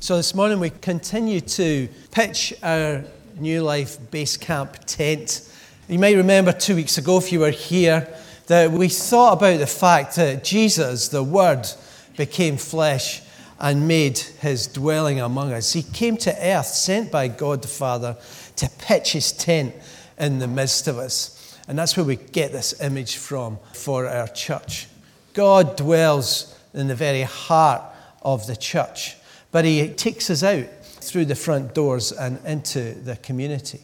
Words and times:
So 0.00 0.16
this 0.16 0.34
morning 0.34 0.60
we 0.60 0.70
continue 0.70 1.40
to 1.40 1.88
pitch 2.10 2.54
our 2.62 3.04
New 3.36 3.62
Life 3.62 3.98
Base 4.10 4.38
Camp 4.38 4.78
tent. 4.86 5.46
You 5.88 5.98
might 5.98 6.16
remember 6.16 6.52
two 6.52 6.74
weeks 6.74 6.96
ago, 6.96 7.18
if 7.18 7.30
you 7.30 7.40
were 7.40 7.50
here, 7.50 8.08
that 8.46 8.70
we 8.70 8.88
thought 8.88 9.34
about 9.34 9.58
the 9.58 9.66
fact 9.66 10.16
that 10.16 10.42
Jesus, 10.42 11.08
the 11.08 11.22
Word, 11.22 11.68
became 12.16 12.56
flesh 12.56 13.20
and 13.60 13.86
made 13.86 14.18
his 14.18 14.66
dwelling 14.66 15.20
among 15.20 15.52
us. 15.52 15.74
He 15.74 15.82
came 15.82 16.16
to 16.18 16.34
earth, 16.34 16.66
sent 16.66 17.12
by 17.12 17.28
God 17.28 17.60
the 17.60 17.68
Father, 17.68 18.16
to 18.56 18.70
pitch 18.78 19.12
his 19.12 19.32
tent 19.32 19.74
in 20.18 20.38
the 20.38 20.48
midst 20.48 20.88
of 20.88 20.96
us. 20.96 21.58
And 21.68 21.78
that's 21.78 21.94
where 21.94 22.06
we 22.06 22.16
get 22.16 22.52
this 22.52 22.80
image 22.80 23.16
from 23.16 23.58
for 23.74 24.08
our 24.08 24.28
church. 24.28 24.86
God 25.34 25.76
dwells 25.76 26.58
in 26.72 26.88
the 26.88 26.94
very 26.94 27.22
heart 27.22 27.82
of 28.22 28.46
the 28.46 28.56
church, 28.56 29.16
but 29.54 29.64
he 29.64 29.86
takes 29.86 30.30
us 30.30 30.42
out 30.42 30.66
through 30.84 31.24
the 31.24 31.36
front 31.36 31.74
doors 31.74 32.10
and 32.10 32.44
into 32.44 32.92
the 32.92 33.14
community. 33.18 33.80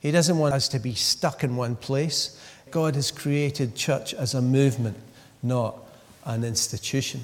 He 0.00 0.10
doesn't 0.10 0.36
want 0.36 0.52
us 0.52 0.68
to 0.68 0.78
be 0.78 0.92
stuck 0.92 1.42
in 1.42 1.56
one 1.56 1.76
place. 1.76 2.38
God 2.70 2.94
has 2.94 3.10
created 3.10 3.74
church 3.74 4.12
as 4.12 4.34
a 4.34 4.42
movement, 4.42 4.98
not 5.42 5.78
an 6.26 6.44
institution. 6.44 7.22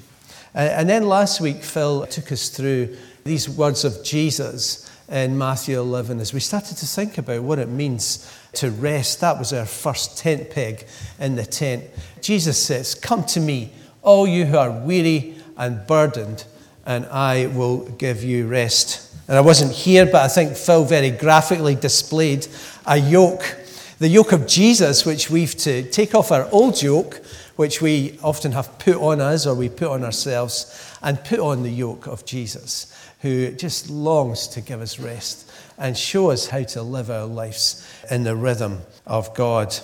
And 0.55 0.89
then 0.89 1.03
last 1.03 1.41
week, 1.41 1.57
Phil 1.57 2.07
took 2.07 2.31
us 2.31 2.49
through 2.49 2.97
these 3.23 3.47
words 3.47 3.85
of 3.85 4.03
Jesus 4.03 4.89
in 5.07 5.37
Matthew 5.37 5.79
11 5.79 6.19
as 6.21 6.33
we 6.33 6.39
started 6.39 6.77
to 6.77 6.87
think 6.87 7.19
about 7.19 7.43
what 7.43 7.59
it 7.59 7.69
means 7.69 8.35
to 8.53 8.71
rest. 8.71 9.21
That 9.21 9.37
was 9.37 9.53
our 9.53 9.67
first 9.67 10.17
tent 10.17 10.49
peg 10.49 10.87
in 11.19 11.35
the 11.35 11.45
tent. 11.45 11.83
Jesus 12.19 12.57
says, 12.57 12.95
Come 12.95 13.25
to 13.25 13.39
me, 13.39 13.71
all 14.01 14.27
you 14.27 14.47
who 14.47 14.57
are 14.57 14.71
weary 14.71 15.35
and 15.55 15.85
burdened, 15.85 16.45
and 16.85 17.05
I 17.07 17.47
will 17.47 17.79
give 17.89 18.23
you 18.23 18.47
rest. 18.47 19.13
And 19.27 19.37
I 19.37 19.41
wasn't 19.41 19.71
here, 19.71 20.05
but 20.05 20.23
I 20.23 20.27
think 20.27 20.57
Phil 20.57 20.83
very 20.83 21.11
graphically 21.11 21.75
displayed 21.75 22.47
a 22.85 22.97
yoke, 22.97 23.57
the 23.99 24.07
yoke 24.07 24.31
of 24.31 24.47
Jesus, 24.47 25.05
which 25.05 25.29
we've 25.29 25.55
to 25.57 25.83
take 25.89 26.15
off 26.15 26.31
our 26.31 26.49
old 26.51 26.81
yoke, 26.81 27.21
which 27.55 27.81
we 27.81 28.17
often 28.23 28.51
have 28.53 28.79
put 28.79 28.95
on 28.95 29.21
us 29.21 29.45
or 29.45 29.55
we 29.55 29.69
put 29.69 29.89
on 29.89 30.03
ourselves, 30.03 30.97
and 31.01 31.23
put 31.23 31.39
on 31.39 31.63
the 31.63 31.69
yoke 31.69 32.07
of 32.07 32.25
Jesus, 32.25 32.93
who 33.21 33.51
just 33.51 33.89
longs 33.89 34.47
to 34.49 34.61
give 34.61 34.81
us 34.81 34.99
rest 34.99 35.51
and 35.77 35.97
show 35.97 36.29
us 36.29 36.47
how 36.47 36.63
to 36.63 36.83
live 36.83 37.09
our 37.09 37.25
lives 37.25 37.87
in 38.11 38.23
the 38.23 38.35
rhythm 38.35 38.79
of 39.07 39.33
God. 39.33 39.75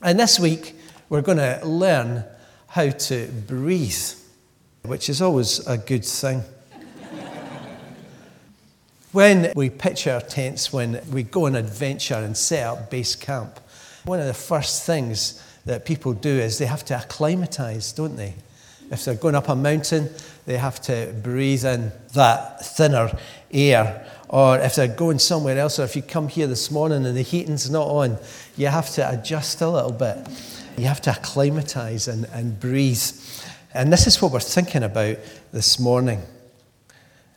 And 0.00 0.18
this 0.18 0.40
week, 0.40 0.74
we're 1.08 1.20
going 1.20 1.38
to 1.38 1.60
learn 1.64 2.24
how 2.68 2.88
to 2.88 3.26
breathe, 3.46 4.14
which 4.84 5.08
is 5.08 5.22
always 5.22 5.66
a 5.66 5.78
good 5.78 6.04
thing. 6.04 6.42
when 9.12 9.52
we 9.54 9.70
pitch 9.70 10.06
our 10.06 10.20
tents, 10.20 10.72
when 10.72 11.00
we 11.12 11.22
go 11.22 11.46
on 11.46 11.54
adventure 11.54 12.14
and 12.14 12.36
set 12.36 12.66
up 12.66 12.90
base 12.90 13.14
camp, 13.14 13.60
one 14.04 14.18
of 14.18 14.26
the 14.26 14.34
first 14.34 14.84
things 14.84 15.42
that 15.64 15.84
people 15.84 16.12
do 16.12 16.30
is 16.30 16.58
they 16.58 16.66
have 16.66 16.84
to 16.84 16.96
acclimatize, 16.96 17.92
don't 17.92 18.16
they? 18.16 18.34
If 18.90 19.04
they're 19.04 19.14
going 19.14 19.34
up 19.34 19.48
a 19.48 19.54
mountain, 19.54 20.10
they 20.44 20.58
have 20.58 20.80
to 20.82 21.14
breathe 21.22 21.64
in 21.64 21.92
that 22.14 22.66
thinner 22.66 23.16
air. 23.50 24.06
Or 24.28 24.58
if 24.58 24.74
they're 24.74 24.88
going 24.88 25.18
somewhere 25.18 25.58
else, 25.58 25.78
or 25.78 25.84
if 25.84 25.94
you 25.94 26.02
come 26.02 26.28
here 26.28 26.46
this 26.46 26.70
morning 26.70 27.06
and 27.06 27.16
the 27.16 27.22
heating's 27.22 27.70
not 27.70 27.86
on, 27.86 28.18
you 28.56 28.66
have 28.66 28.90
to 28.90 29.08
adjust 29.08 29.60
a 29.60 29.68
little 29.68 29.92
bit. 29.92 30.18
You 30.76 30.86
have 30.86 31.00
to 31.02 31.10
acclimatize 31.10 32.08
and, 32.08 32.26
and 32.32 32.58
breathe. 32.58 33.02
And 33.74 33.92
this 33.92 34.06
is 34.06 34.20
what 34.20 34.32
we're 34.32 34.40
thinking 34.40 34.82
about 34.82 35.16
this 35.52 35.78
morning. 35.78 36.20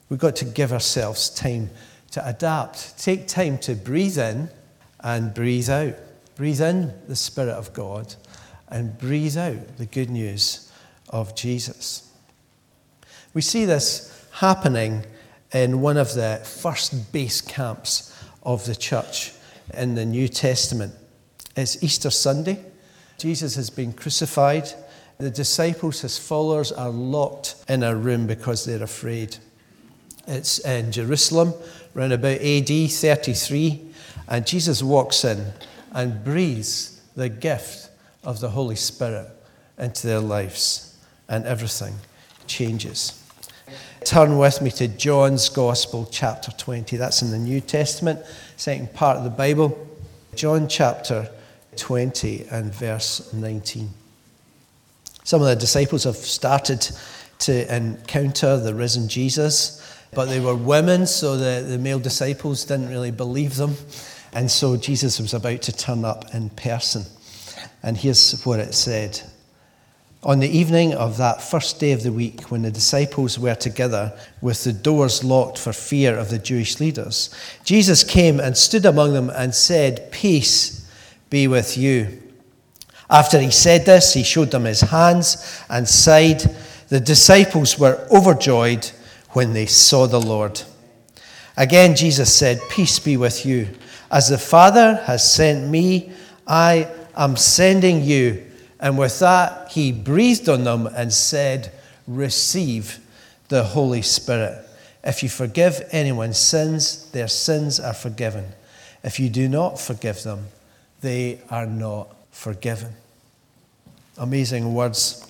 We've 0.09 0.19
got 0.19 0.35
to 0.37 0.45
give 0.45 0.73
ourselves 0.73 1.29
time 1.29 1.69
to 2.11 2.27
adapt. 2.27 2.97
Take 2.99 3.27
time 3.27 3.57
to 3.59 3.73
breathe 3.73 4.17
in 4.17 4.49
and 4.99 5.33
breathe 5.33 5.69
out. 5.69 5.95
Breathe 6.35 6.61
in 6.61 6.93
the 7.07 7.15
Spirit 7.15 7.53
of 7.53 7.71
God 7.73 8.15
and 8.67 8.97
breathe 8.97 9.37
out 9.37 9.77
the 9.77 9.85
good 9.85 10.09
news 10.09 10.71
of 11.09 11.35
Jesus. 11.35 12.11
We 13.33 13.41
see 13.41 13.63
this 13.63 14.27
happening 14.33 15.05
in 15.53 15.79
one 15.79 15.95
of 15.95 16.13
the 16.13 16.41
first 16.43 17.13
base 17.13 17.39
camps 17.39 18.13
of 18.43 18.65
the 18.65 18.75
church 18.75 19.31
in 19.73 19.95
the 19.95 20.05
New 20.05 20.27
Testament. 20.27 20.93
It's 21.55 21.81
Easter 21.81 22.09
Sunday. 22.09 22.59
Jesus 23.17 23.55
has 23.55 23.69
been 23.69 23.93
crucified. 23.93 24.69
The 25.17 25.31
disciples, 25.31 26.01
his 26.01 26.17
followers, 26.17 26.71
are 26.71 26.89
locked 26.89 27.55
in 27.69 27.83
a 27.83 27.95
room 27.95 28.27
because 28.27 28.65
they're 28.65 28.83
afraid. 28.83 29.37
It's 30.27 30.59
in 30.59 30.91
Jerusalem, 30.91 31.53
around 31.95 32.11
about 32.11 32.41
AD 32.41 32.67
33, 32.67 33.81
and 34.27 34.45
Jesus 34.45 34.83
walks 34.83 35.23
in 35.23 35.53
and 35.93 36.23
breathes 36.23 37.01
the 37.15 37.29
gift 37.29 37.89
of 38.23 38.41
the 38.41 38.49
Holy 38.49 38.75
Spirit 38.75 39.29
into 39.77 40.07
their 40.07 40.19
lives, 40.19 40.97
and 41.29 41.45
everything 41.45 41.93
changes. 42.47 43.21
Turn 44.03 44.37
with 44.37 44.61
me 44.61 44.69
to 44.71 44.87
John's 44.87 45.47
Gospel, 45.49 46.07
chapter 46.11 46.51
20. 46.51 46.97
That's 46.97 47.21
in 47.21 47.31
the 47.31 47.37
New 47.37 47.61
Testament, 47.61 48.19
second 48.57 48.93
part 48.93 49.17
of 49.17 49.23
the 49.23 49.29
Bible. 49.29 49.87
John 50.35 50.67
chapter 50.67 51.29
20 51.77 52.47
and 52.51 52.73
verse 52.73 53.31
19. 53.33 53.89
Some 55.25 55.41
of 55.41 55.47
the 55.47 55.55
disciples 55.55 56.03
have 56.03 56.17
started 56.17 56.87
to 57.39 57.75
encounter 57.75 58.57
the 58.57 58.75
risen 58.75 59.07
Jesus, 59.07 59.81
but 60.13 60.25
they 60.25 60.39
were 60.39 60.55
women, 60.55 61.07
so 61.07 61.35
the, 61.35 61.65
the 61.67 61.79
male 61.79 61.97
disciples 61.97 62.63
didn't 62.63 62.89
really 62.89 63.09
believe 63.09 63.55
them. 63.55 63.75
And 64.33 64.51
so 64.51 64.77
Jesus 64.77 65.19
was 65.19 65.33
about 65.33 65.63
to 65.63 65.75
turn 65.75 66.05
up 66.05 66.35
in 66.35 66.51
person. 66.51 67.05
And 67.81 67.97
here's 67.97 68.39
what 68.45 68.59
it 68.59 68.75
said 68.75 69.19
On 70.21 70.39
the 70.39 70.47
evening 70.47 70.93
of 70.93 71.17
that 71.17 71.41
first 71.41 71.79
day 71.79 71.91
of 71.91 72.03
the 72.03 72.11
week, 72.11 72.51
when 72.51 72.61
the 72.61 72.69
disciples 72.69 73.39
were 73.39 73.55
together 73.55 74.13
with 74.41 74.63
the 74.63 74.73
doors 74.73 75.23
locked 75.23 75.57
for 75.57 75.73
fear 75.73 76.15
of 76.19 76.29
the 76.29 76.37
Jewish 76.37 76.79
leaders, 76.79 77.33
Jesus 77.63 78.03
came 78.03 78.39
and 78.39 78.55
stood 78.55 78.85
among 78.85 79.13
them 79.13 79.31
and 79.31 79.55
said, 79.55 80.11
Peace 80.11 80.87
be 81.31 81.47
with 81.47 81.77
you. 81.79 82.21
After 83.09 83.39
he 83.39 83.51
said 83.51 83.85
this, 83.85 84.13
he 84.13 84.23
showed 84.23 84.51
them 84.51 84.65
his 84.65 84.81
hands 84.81 85.63
and 85.69 85.87
side. 85.87 86.41
The 86.89 86.99
disciples 86.99 87.77
were 87.77 88.07
overjoyed 88.11 88.89
when 89.31 89.53
they 89.53 89.65
saw 89.65 90.07
the 90.07 90.21
Lord. 90.21 90.61
Again, 91.57 91.95
Jesus 91.95 92.35
said, 92.35 92.59
Peace 92.69 92.99
be 92.99 93.17
with 93.17 93.45
you. 93.45 93.69
As 94.11 94.29
the 94.29 94.37
Father 94.37 94.95
has 95.05 95.29
sent 95.33 95.69
me, 95.69 96.11
I 96.47 96.89
am 97.15 97.35
sending 97.37 98.03
you. 98.03 98.43
And 98.79 98.97
with 98.97 99.19
that, 99.19 99.71
he 99.71 99.91
breathed 99.91 100.49
on 100.49 100.63
them 100.63 100.87
and 100.87 101.13
said, 101.13 101.71
Receive 102.07 102.99
the 103.47 103.63
Holy 103.63 104.01
Spirit. 104.01 104.65
If 105.03 105.21
you 105.21 105.29
forgive 105.29 105.87
anyone's 105.91 106.37
sins, 106.37 107.09
their 107.11 107.27
sins 107.27 107.79
are 107.79 107.93
forgiven. 107.93 108.45
If 109.03 109.19
you 109.19 109.29
do 109.29 109.47
not 109.47 109.79
forgive 109.79 110.23
them, 110.23 110.47
they 111.01 111.41
are 111.49 111.67
not 111.67 112.14
forgiven. 112.35 112.93
Amazing 114.17 114.73
words. 114.73 115.25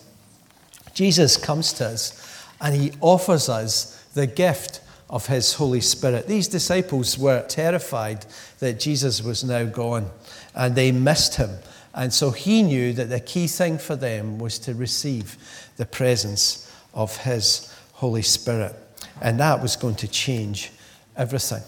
Jesus 0.95 1.37
comes 1.37 1.71
to 1.73 1.85
us 1.85 2.43
and 2.59 2.75
he 2.75 2.91
offers 2.99 3.47
us 3.47 4.03
the 4.15 4.25
gift 4.25 4.81
of 5.09 5.27
his 5.27 5.53
Holy 5.53 5.81
Spirit. 5.81 6.27
These 6.27 6.47
disciples 6.47 7.17
were 7.17 7.45
terrified 7.47 8.25
that 8.59 8.79
Jesus 8.79 9.21
was 9.21 9.43
now 9.43 9.65
gone 9.65 10.09
and 10.55 10.75
they 10.75 10.91
missed 10.91 11.35
him. 11.35 11.51
And 11.93 12.11
so 12.11 12.31
he 12.31 12.63
knew 12.63 12.91
that 12.93 13.09
the 13.09 13.19
key 13.19 13.47
thing 13.47 13.77
for 13.77 13.95
them 13.95 14.39
was 14.39 14.57
to 14.59 14.73
receive 14.73 15.37
the 15.77 15.85
presence 15.85 16.69
of 16.93 17.15
his 17.17 17.73
Holy 17.93 18.23
Spirit. 18.23 18.75
And 19.21 19.39
that 19.39 19.61
was 19.61 19.75
going 19.75 19.95
to 19.95 20.07
change 20.07 20.71
everything. 21.15 21.61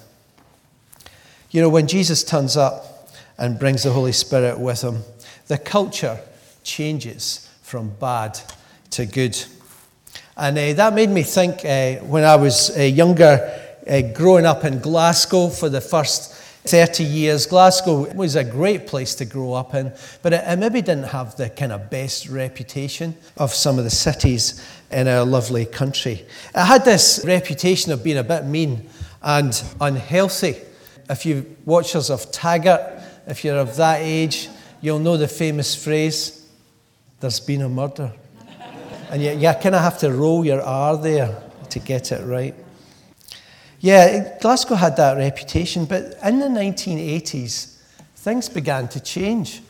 You 1.52 1.62
know, 1.62 1.70
when 1.70 1.88
Jesus 1.88 2.24
turns 2.24 2.58
up, 2.58 2.98
and 3.38 3.60
brings 3.60 3.84
the 3.84 3.92
Holy 3.92 4.12
Spirit 4.12 4.60
with 4.60 4.84
him, 4.84 5.04
the 5.48 5.58
culture 5.58 6.20
changes 6.64 7.50
from 7.62 7.90
bad 7.90 8.40
to 8.92 9.06
good. 9.06 9.38
And 10.36 10.58
uh, 10.58 10.74
that 10.74 10.94
made 10.94 11.10
me 11.10 11.24
think 11.24 11.66
uh, 11.66 11.96
when 12.06 12.24
I 12.24 12.36
was 12.36 12.78
uh, 12.78 12.82
younger, 12.82 13.52
uh, 13.90 14.02
growing 14.14 14.46
up 14.46 14.64
in 14.66 14.80
Glasgow 14.80 15.50
for 15.50 15.70
the 15.70 15.82
first 15.82 16.34
30 16.68 17.04
years. 17.04 17.46
Glasgow 17.46 18.14
was 18.14 18.36
a 18.36 18.44
great 18.44 18.88
place 18.88 19.16
to 19.16 19.26
grow 19.26 19.54
up 19.54 19.74
in, 19.74 19.94
but 20.22 20.34
it, 20.34 20.44
it 20.46 20.60
maybe 20.60 20.82
didn't 20.82 21.06
have 21.06 21.36
the 21.38 21.50
kind 21.50 21.72
of 21.72 21.90
best 21.90 22.28
reputation 22.28 23.16
of 23.38 23.54
some 23.54 23.78
of 23.78 23.86
the 23.86 23.90
cities 23.90 24.64
in 24.92 25.08
our 25.08 25.26
lovely 25.26 25.66
country. 25.66 26.26
It 26.54 26.66
had 26.66 26.84
this 26.84 27.24
reputation 27.26 27.92
of 27.92 28.04
being 28.04 28.18
a 28.18 28.24
bit 28.24 28.46
mean 28.46 28.90
and 29.22 29.64
unhealthy. 29.80 30.58
If 31.10 31.26
you 31.26 31.56
watchers 31.66 32.10
of 32.10 32.32
Taggart, 32.32 33.02
if 33.28 33.44
you're 33.44 33.58
of 33.58 33.78
that 33.78 34.02
age, 34.02 34.50
you'll 34.82 35.00
know 35.00 35.18
the 35.18 35.28
famous 35.28 35.76
phrase, 35.76 36.48
there's 37.20 37.40
been 37.40 37.62
a 37.62 37.70
murder. 37.70 38.12
And 39.10 39.22
you, 39.22 39.32
you 39.32 39.54
kind 39.54 39.76
of 39.76 39.82
have 39.82 39.98
to 40.00 40.12
roll 40.12 40.46
your 40.46 40.62
R 40.62 40.98
there 40.98 41.42
to 41.70 41.80
get 41.80 42.12
it 42.12 42.26
right. 42.26 42.54
Yeah, 43.80 44.38
Glasgow 44.42 44.76
had 44.76 44.98
that 44.98 45.18
reputation, 45.18 45.86
but 45.86 46.18
in 46.24 46.40
the 46.40 46.48
1980s, 46.48 47.78
things 48.16 48.50
began 48.50 48.88
to 48.90 49.00
change. 49.00 49.62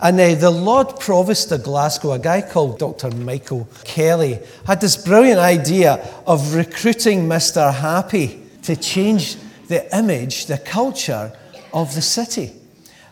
And 0.00 0.18
uh, 0.18 0.34
the 0.34 0.50
Lord 0.50 0.98
Provost 0.98 1.52
of 1.52 1.64
Glasgow, 1.64 2.12
a 2.12 2.18
guy 2.18 2.40
called 2.40 2.78
Dr. 2.78 3.10
Michael 3.10 3.68
Kelly, 3.84 4.38
had 4.66 4.80
this 4.80 4.96
brilliant 4.96 5.40
idea 5.40 5.94
of 6.26 6.54
recruiting 6.54 7.28
Mr. 7.28 7.74
Happy 7.74 8.40
to 8.62 8.76
change 8.76 9.36
the 9.68 9.94
image, 9.96 10.46
the 10.46 10.58
culture 10.58 11.36
of 11.72 11.94
the 11.94 12.02
city. 12.02 12.59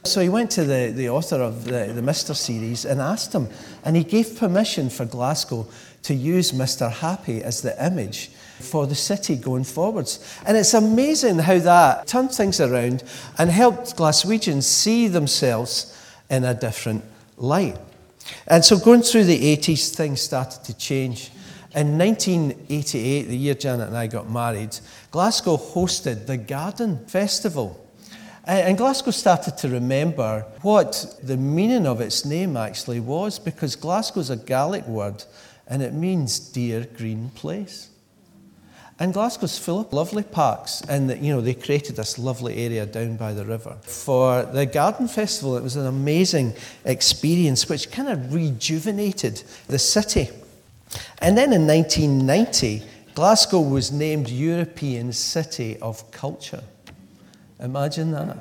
So 0.05 0.21
he 0.21 0.29
went 0.29 0.51
to 0.53 0.65
the, 0.65 0.93
the 0.95 1.09
author 1.09 1.37
of 1.37 1.65
the, 1.65 1.93
the 1.93 2.01
Mr. 2.01 2.35
series 2.35 2.85
and 2.85 3.01
asked 3.01 3.35
him, 3.35 3.49
and 3.85 3.97
he 3.97 4.05
gave 4.05 4.39
permission 4.39 4.91
for 4.91 5.05
Glasgow 5.05 5.67
to 6.05 6.15
use 6.15 6.53
Mr. 6.53 6.91
Happy 6.91 7.43
as 7.43 7.61
the 7.61 7.85
image 7.85 8.31
for 8.61 8.87
the 8.87 8.95
city 8.95 9.37
going 9.37 9.65
forwards. 9.65 10.41
And 10.47 10.57
it's 10.57 10.75
amazing 10.75 11.39
how 11.39 11.59
that 11.59 12.07
turned 12.07 12.33
things 12.33 12.61
around 12.61 13.05
and 13.39 13.51
helped 13.51 13.97
Glaswegians 13.97 14.65
see 14.65 15.09
themselves 15.09 15.95
in 16.31 16.45
a 16.45 16.55
different 16.55 17.05
light. 17.37 17.77
And 18.47 18.65
so 18.65 18.79
going 18.79 19.03
through 19.03 19.25
the 19.25 19.57
80s, 19.57 19.95
things 19.95 20.21
started 20.21 20.65
to 20.65 20.77
change. 20.77 21.31
In 21.75 21.99
1988, 21.99 23.23
the 23.29 23.37
year 23.37 23.55
Janet 23.55 23.89
and 23.89 23.97
I 23.97 24.07
got 24.07 24.31
married, 24.31 24.79
Glasgow 25.11 25.57
hosted 25.57 26.27
the 26.27 26.37
Garden 26.37 27.07
Festival. 27.07 27.88
And 28.49 28.79
Glasgow 28.79 29.11
started 29.11 29.59
to 29.59 29.69
remember 29.69 30.47
what 30.63 31.19
the 31.23 31.37
meaning 31.37 31.87
of 31.87 32.01
its 32.01 32.25
name 32.25 32.57
actually 32.57 32.99
was, 32.99 33.39
because 33.39 33.77
Glasgow 33.77 34.21
is 34.21 34.31
a 34.31 34.37
Gaelic 34.37 34.87
word 34.87 35.23
and 35.67 35.83
it 35.83 35.93
means 35.93 36.39
dear 36.41 36.87
green 36.97 37.29
place. 37.35 37.91
And 38.99 39.13
Glasgow's 39.13 39.59
full 39.59 39.81
of 39.81 39.93
lovely 39.93 40.23
parks, 40.23 40.81
and 40.89 41.11
you 41.23 41.33
know 41.33 41.43
they 41.43 41.55
created 41.55 41.97
this 41.97 42.19
lovely 42.19 42.57
area 42.57 42.87
down 42.87 43.17
by 43.17 43.35
the 43.35 43.45
river 43.45 43.77
for 43.83 44.43
the 44.45 44.67
garden 44.67 45.07
festival. 45.07 45.57
It 45.57 45.63
was 45.63 45.77
an 45.77 45.87
amazing 45.87 46.55
experience, 46.87 47.69
which 47.69 47.93
kind 47.93 48.09
of 48.09 48.35
rejuvenated 48.35 49.43
the 49.69 49.79
city. 49.79 50.31
And 51.19 51.37
then 51.37 51.53
in 51.53 51.67
1990, 51.67 52.83
Glasgow 53.15 53.61
was 53.61 53.93
named 53.93 54.31
European 54.31 55.13
City 55.13 55.77
of 55.83 56.11
Culture. 56.11 56.65
Imagine 57.61 58.13
that. 58.13 58.39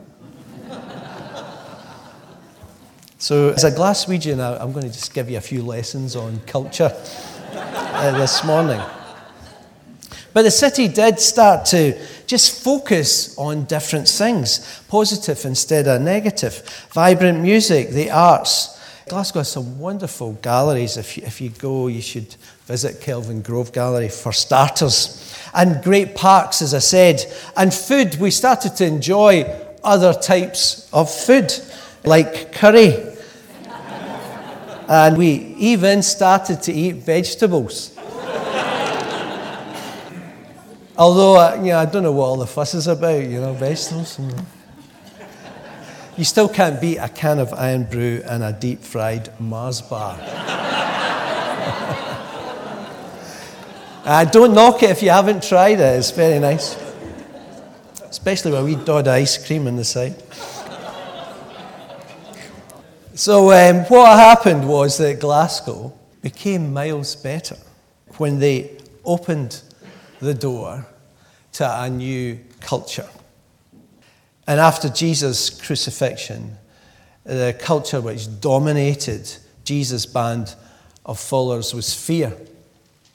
so, 3.17 3.49
as 3.49 3.63
a 3.63 3.71
Glaswegian, 3.71 4.39
I'm 4.61 4.71
going 4.71 4.85
to 4.85 4.93
just 4.93 5.11
give 5.13 5.29
you 5.29 5.37
a 5.37 5.41
few 5.41 5.63
lessons 5.63 6.15
on 6.15 6.39
culture 6.41 6.95
uh, 7.53 8.17
this 8.17 8.43
morning. 8.43 8.79
But 10.33 10.43
the 10.43 10.51
city 10.51 10.87
did 10.87 11.19
start 11.19 11.65
to 11.67 11.99
just 12.27 12.63
focus 12.63 13.35
on 13.39 13.65
different 13.65 14.07
things, 14.07 14.83
positive 14.87 15.43
instead 15.45 15.87
of 15.87 15.99
negative. 16.01 16.61
Vibrant 16.91 17.39
music, 17.39 17.89
the 17.89 18.11
arts. 18.11 18.79
Glasgow 19.07 19.39
has 19.39 19.51
some 19.51 19.79
wonderful 19.79 20.33
galleries. 20.33 20.97
If 20.97 21.17
you, 21.17 21.23
if 21.25 21.41
you 21.41 21.49
go, 21.49 21.87
you 21.87 22.01
should 22.01 22.35
visit 22.65 23.01
Kelvingrove 23.01 23.73
Gallery 23.73 24.09
for 24.09 24.31
starters. 24.31 25.26
And 25.53 25.83
great 25.83 26.15
parks, 26.15 26.61
as 26.61 26.73
I 26.73 26.79
said. 26.79 27.23
And 27.55 27.73
food, 27.73 28.15
we 28.15 28.31
started 28.31 28.75
to 28.77 28.85
enjoy 28.85 29.43
other 29.83 30.13
types 30.13 30.89
of 30.91 31.13
food, 31.13 31.53
like 32.03 32.51
curry. 32.51 32.95
and 34.87 35.17
we 35.17 35.55
even 35.57 36.03
started 36.03 36.61
to 36.63 36.73
eat 36.73 36.95
vegetables. 36.95 37.97
Although, 40.97 41.37
uh, 41.37 41.55
you 41.57 41.71
know, 41.71 41.79
I 41.79 41.85
don't 41.85 42.03
know 42.03 42.11
what 42.11 42.25
all 42.25 42.37
the 42.37 42.47
fuss 42.47 42.73
is 42.73 42.87
about, 42.87 43.23
you 43.23 43.39
know, 43.39 43.53
vegetables. 43.53 44.19
And... 44.19 44.45
You 46.17 46.23
still 46.23 46.49
can't 46.49 46.81
beat 46.81 46.97
a 46.97 47.09
can 47.09 47.37
of 47.37 47.53
Irn-Bru 47.53 48.23
and 48.25 48.43
a 48.43 48.51
deep 48.51 48.81
fried 48.81 49.29
Mars 49.39 49.81
bar. 49.81 50.17
uh, 54.07 54.23
don't 54.23 54.53
knock 54.53 54.83
it 54.83 54.89
if 54.89 55.03
you 55.03 55.09
haven't 55.09 55.43
tried 55.43 55.81
it, 55.81 55.99
it's 55.99 56.11
very 56.11 56.39
nice. 56.39 56.77
Especially 58.03 58.51
with 58.51 58.61
a 58.61 58.63
wee 58.63 58.75
Dodd 58.75 59.09
ice 59.09 59.45
cream 59.45 59.67
on 59.67 59.75
the 59.75 59.83
side. 59.83 60.15
So, 63.13 63.51
um, 63.51 63.83
what 63.85 64.17
happened 64.17 64.65
was 64.65 64.97
that 64.99 65.19
Glasgow 65.19 65.91
became 66.21 66.71
miles 66.71 67.17
better 67.17 67.57
when 68.15 68.39
they 68.39 68.77
opened 69.03 69.61
the 70.21 70.33
door 70.33 70.87
to 71.53 71.81
a 71.81 71.89
new 71.89 72.39
culture. 72.61 73.09
And 74.47 74.61
after 74.61 74.87
Jesus' 74.87 75.49
crucifixion, 75.49 76.57
the 77.25 77.53
culture 77.59 77.99
which 77.99 78.39
dominated 78.39 79.29
Jesus' 79.65 80.05
band 80.05 80.55
of 81.05 81.19
followers 81.19 81.73
was 81.73 81.93
fear. 81.93 82.33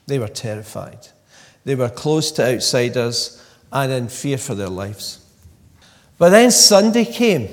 They 0.07 0.19
were 0.19 0.29
terrified. 0.29 1.09
They 1.65 1.75
were 1.75 1.89
close 1.89 2.33
to 2.33 2.55
outsiders 2.55 3.43
and 3.73 3.93
in 3.93 4.09
fear 4.09 4.39
for 4.39 4.55
their 4.55 4.69
lives. 4.69 5.25
But 6.19 6.31
then 6.31 6.51
Sunday 6.51 7.05
came, 7.05 7.49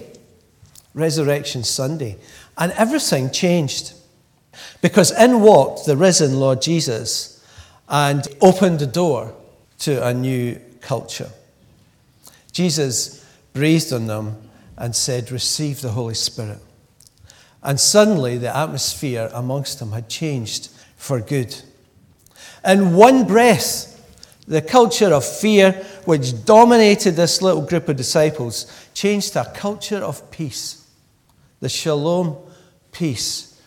Resurrection 0.93 1.63
Sunday, 1.63 2.17
and 2.57 2.71
everything 2.73 3.31
changed. 3.31 3.93
Because 4.81 5.11
in 5.11 5.41
walked 5.41 5.85
the 5.85 5.97
risen 5.97 6.39
Lord 6.39 6.61
Jesus 6.61 7.43
and 7.87 8.27
opened 8.41 8.79
the 8.79 8.87
door 8.87 9.33
to 9.79 10.05
a 10.05 10.13
new 10.13 10.59
culture. 10.81 11.29
Jesus 12.51 13.25
breathed 13.53 13.93
on 13.93 14.07
them 14.07 14.37
and 14.77 14.95
said, 14.95 15.31
Receive 15.31 15.81
the 15.81 15.91
Holy 15.91 16.13
Spirit. 16.13 16.59
And 17.61 17.79
suddenly 17.79 18.37
the 18.37 18.55
atmosphere 18.55 19.29
amongst 19.33 19.79
them 19.79 19.91
had 19.91 20.09
changed 20.09 20.69
for 20.95 21.19
good. 21.19 21.55
In 22.65 22.93
one 22.93 23.25
breath, 23.25 23.95
the 24.47 24.61
culture 24.61 25.13
of 25.13 25.23
fear, 25.23 25.71
which 26.05 26.45
dominated 26.45 27.11
this 27.11 27.41
little 27.41 27.61
group 27.61 27.87
of 27.89 27.95
disciples, 27.95 28.65
changed 28.93 29.33
to 29.33 29.41
a 29.41 29.53
culture 29.53 30.03
of 30.03 30.29
peace. 30.31 30.87
The 31.59 31.69
shalom 31.69 32.37
peace 32.91 33.61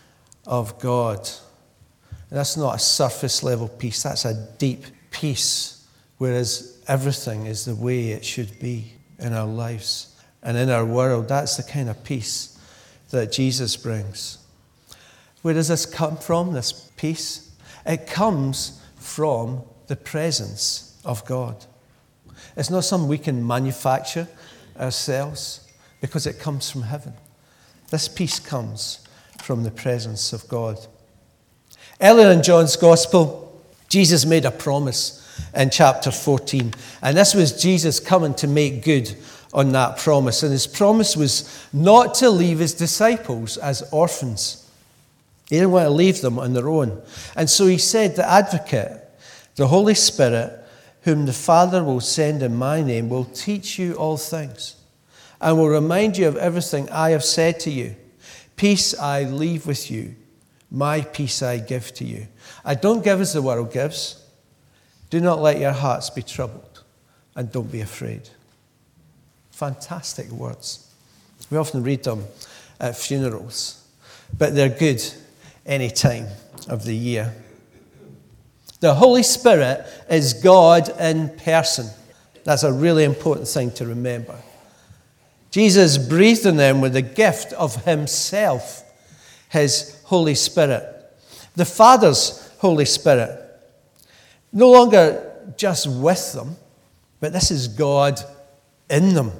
of 0.45 0.79
God. 0.79 1.19
And 2.29 2.39
that's 2.39 2.57
not 2.57 2.75
a 2.75 2.79
surface 2.79 3.43
level 3.43 3.67
peace, 3.67 4.03
that's 4.03 4.25
a 4.25 4.33
deep 4.57 4.85
peace 5.11 5.83
whereas 6.23 6.81
everything 6.87 7.47
is 7.47 7.65
the 7.65 7.75
way 7.75 8.11
it 8.11 8.23
should 8.23 8.57
be 8.57 8.93
in 9.19 9.33
our 9.33 9.45
lives 9.45 10.15
and 10.41 10.55
in 10.55 10.69
our 10.69 10.85
world. 10.85 11.27
That's 11.27 11.57
the 11.57 11.63
kind 11.63 11.89
of 11.89 12.01
peace 12.05 12.57
that 13.09 13.29
Jesus 13.29 13.75
brings. 13.75 14.37
Where 15.41 15.53
does 15.53 15.67
this 15.67 15.85
come 15.85 16.15
from, 16.15 16.53
this 16.53 16.71
peace? 16.95 17.51
It 17.85 18.07
comes 18.07 18.81
from 19.03 19.61
the 19.87 19.95
presence 19.95 20.97
of 21.03 21.25
God. 21.25 21.65
It's 22.55 22.69
not 22.69 22.85
something 22.85 23.09
we 23.09 23.17
can 23.17 23.45
manufacture 23.45 24.27
ourselves 24.79 25.69
because 26.01 26.25
it 26.25 26.39
comes 26.39 26.71
from 26.71 26.83
heaven. 26.83 27.13
This 27.91 28.07
peace 28.07 28.39
comes 28.39 29.05
from 29.41 29.63
the 29.63 29.71
presence 29.71 30.33
of 30.33 30.47
God. 30.47 30.79
Earlier 32.01 32.31
in 32.31 32.41
John's 32.41 32.75
Gospel, 32.75 33.61
Jesus 33.89 34.25
made 34.25 34.45
a 34.45 34.51
promise 34.51 35.19
in 35.53 35.69
chapter 35.69 36.09
14. 36.09 36.73
And 37.01 37.17
this 37.17 37.35
was 37.35 37.61
Jesus 37.61 37.99
coming 37.99 38.33
to 38.35 38.47
make 38.47 38.83
good 38.83 39.15
on 39.53 39.71
that 39.73 39.97
promise. 39.97 40.43
And 40.43 40.51
his 40.51 40.65
promise 40.65 41.15
was 41.15 41.67
not 41.73 42.15
to 42.15 42.29
leave 42.29 42.59
his 42.59 42.73
disciples 42.73 43.57
as 43.57 43.81
orphans. 43.91 44.62
He 45.53 45.59
didn't 45.59 45.73
want 45.73 45.85
to 45.85 45.91
leave 45.91 46.19
them 46.21 46.39
on 46.39 46.53
their 46.53 46.67
own. 46.67 46.99
And 47.35 47.47
so 47.47 47.67
he 47.67 47.77
said, 47.77 48.15
The 48.15 48.27
advocate, 48.27 49.07
the 49.55 49.67
Holy 49.67 49.93
Spirit, 49.93 50.51
whom 51.03 51.27
the 51.27 51.31
Father 51.31 51.83
will 51.83 51.99
send 51.99 52.41
in 52.41 52.55
my 52.55 52.81
name, 52.81 53.07
will 53.07 53.25
teach 53.25 53.77
you 53.77 53.93
all 53.93 54.17
things 54.17 54.77
and 55.39 55.55
will 55.55 55.69
remind 55.69 56.17
you 56.17 56.27
of 56.27 56.37
everything 56.37 56.89
I 56.89 57.11
have 57.11 57.23
said 57.23 57.59
to 57.59 57.69
you. 57.69 57.95
Peace 58.55 58.97
I 58.97 59.25
leave 59.25 59.67
with 59.67 59.91
you, 59.91 60.15
my 60.71 61.01
peace 61.01 61.43
I 61.43 61.59
give 61.59 61.93
to 61.97 62.03
you. 62.03 62.27
I 62.65 62.73
don't 62.73 63.03
give 63.03 63.21
as 63.21 63.33
the 63.33 63.43
world 63.43 63.71
gives. 63.71 64.25
Do 65.11 65.19
not 65.21 65.39
let 65.39 65.59
your 65.59 65.73
hearts 65.73 66.09
be 66.09 66.23
troubled, 66.23 66.81
and 67.35 67.51
don't 67.51 67.71
be 67.71 67.81
afraid. 67.81 68.27
Fantastic 69.51 70.31
words. 70.31 70.89
We 71.51 71.59
often 71.59 71.83
read 71.83 72.01
them 72.05 72.25
at 72.79 72.97
funerals, 72.97 73.87
but 74.35 74.55
they're 74.55 74.67
good 74.67 74.99
any 75.65 75.89
time 75.89 76.27
of 76.67 76.83
the 76.85 76.95
year. 76.95 77.33
The 78.79 78.93
Holy 78.93 79.23
Spirit 79.23 79.85
is 80.09 80.33
God 80.33 80.89
in 80.99 81.29
person. 81.37 81.87
That's 82.43 82.63
a 82.63 82.73
really 82.73 83.05
important 83.05 83.47
thing 83.47 83.71
to 83.71 83.87
remember. 83.87 84.37
Jesus 85.51 85.97
breathed 85.97 86.45
on 86.45 86.57
them 86.57 86.81
with 86.81 86.93
the 86.93 87.01
gift 87.01 87.53
of 87.53 87.85
Himself, 87.85 88.83
His 89.49 90.01
Holy 90.05 90.35
Spirit. 90.35 90.83
The 91.55 91.65
Father's 91.65 92.51
Holy 92.57 92.85
Spirit 92.85 93.39
no 94.51 94.71
longer 94.71 95.31
just 95.57 95.87
with 95.87 96.33
them, 96.33 96.55
But 97.19 97.31
this 97.31 97.51
is 97.51 97.69
God 97.69 98.19
in 98.89 99.13
them. 99.13 99.31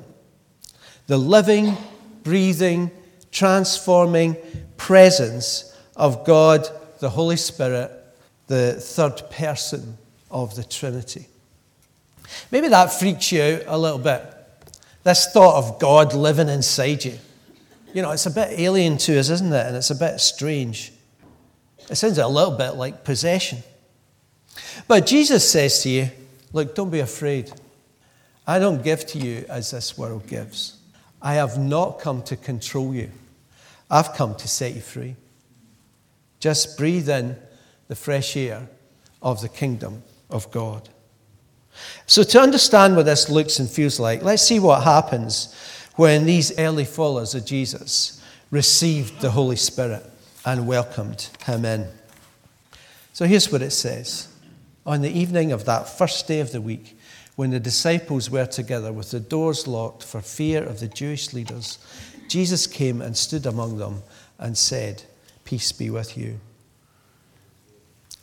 The 1.08 1.18
living, 1.18 1.76
breathing, 2.24 2.90
transforming 3.30 4.38
presence 4.78 5.73
of 5.96 6.26
God, 6.26 6.68
the 7.00 7.10
Holy 7.10 7.38
Spirit, 7.38 7.92
the 8.48 8.74
third 8.74 9.22
person 9.30 9.98
of 10.32 10.56
the 10.56 10.64
Trinity. 10.64 11.28
Maybe 12.52 12.68
that 12.70 12.92
freaks 12.92 13.32
you 13.32 13.42
out 13.42 13.62
a 13.68 13.78
little 13.78 14.00
bit. 14.00 14.22
This 15.04 15.28
thought 15.32 15.58
of 15.58 15.80
God 15.80 16.14
living 16.14 16.50
inside 16.50 17.04
you. 17.06 17.18
You 17.94 18.02
know, 18.02 18.12
it's 18.12 18.26
a 18.26 18.32
bit 18.32 18.60
alien 18.60 18.98
to 19.00 19.20
us, 19.20 19.30
isn't 19.30 19.54
it? 19.54 19.68
And 19.68 19.76
it's 19.76 19.92
a 19.92 19.96
bit 19.96 20.20
strange. 20.20 20.92
It 21.90 21.96
sounds 21.96 22.18
a 22.18 22.28
little 22.28 22.58
bit 22.58 22.72
like 22.72 23.04
possession. 23.04 23.60
But 24.88 25.06
Jesus 25.06 25.50
says 25.50 25.84
to 25.84 25.90
you, 25.90 26.10
Look, 26.54 26.76
don't 26.76 26.92
be 26.92 27.00
afraid. 27.00 27.52
I 28.46 28.60
don't 28.60 28.84
give 28.84 29.06
to 29.08 29.18
you 29.18 29.46
as 29.50 29.72
this 29.72 29.98
world 29.98 30.28
gives. 30.28 30.78
I 31.22 31.36
have 31.36 31.58
not 31.58 32.00
come 32.00 32.22
to 32.24 32.36
control 32.36 32.94
you, 32.94 33.12
I've 33.90 34.14
come 34.14 34.36
to 34.36 34.48
set 34.48 34.76
you 34.76 34.82
free. 34.82 35.16
Just 36.44 36.78
breathe 36.78 37.08
in 37.08 37.38
the 37.88 37.96
fresh 37.96 38.36
air 38.36 38.68
of 39.22 39.40
the 39.40 39.48
kingdom 39.48 40.04
of 40.30 40.52
God. 40.52 40.90
So, 42.06 42.22
to 42.22 42.42
understand 42.42 42.98
what 42.98 43.06
this 43.06 43.30
looks 43.30 43.60
and 43.60 43.70
feels 43.70 43.98
like, 43.98 44.24
let's 44.24 44.44
see 44.44 44.60
what 44.60 44.84
happens 44.84 45.56
when 45.96 46.26
these 46.26 46.60
early 46.60 46.84
followers 46.84 47.34
of 47.34 47.46
Jesus 47.46 48.22
received 48.52 49.22
the 49.22 49.32
Holy 49.32 49.56
Spirit 49.56 50.04
and 50.46 50.68
welcomed 50.68 51.30
him 51.46 51.64
in. 51.64 51.88
So, 53.14 53.24
here's 53.24 53.50
what 53.50 53.62
it 53.62 53.72
says 53.72 54.28
On 54.86 55.02
the 55.02 55.18
evening 55.18 55.54
of 55.54 55.64
that 55.64 55.98
first 55.98 56.28
day 56.28 56.42
of 56.42 56.52
the 56.52 56.60
week, 56.60 57.00
when 57.38 57.52
the 57.52 57.60
disciples 57.62 58.30
were 58.30 58.48
together 58.48 58.92
with 58.92 59.12
the 59.12 59.22
doors 59.22 59.66
locked 59.66 60.04
for 60.04 60.20
fear 60.20 60.62
of 60.62 60.82
the 60.82 60.90
Jewish 60.90 61.32
leaders, 61.32 61.78
Jesus 62.28 62.68
came 62.68 63.02
and 63.02 63.16
stood 63.16 63.46
among 63.46 63.78
them 63.78 64.04
and 64.40 64.58
said, 64.58 65.04
Peace 65.54 65.72
be 65.72 65.92
with 65.92 66.18
you. 66.18 66.40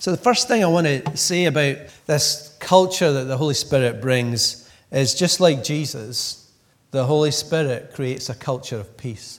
So, 0.00 0.10
the 0.10 0.16
first 0.16 0.48
thing 0.48 0.64
I 0.64 0.66
want 0.66 0.88
to 0.88 1.16
say 1.16 1.44
about 1.44 1.76
this 2.06 2.56
culture 2.58 3.12
that 3.12 3.26
the 3.26 3.36
Holy 3.36 3.54
Spirit 3.54 4.00
brings 4.00 4.68
is 4.90 5.14
just 5.14 5.38
like 5.38 5.62
Jesus, 5.62 6.50
the 6.90 7.04
Holy 7.04 7.30
Spirit 7.30 7.92
creates 7.94 8.30
a 8.30 8.34
culture 8.34 8.80
of 8.80 8.96
peace 8.96 9.38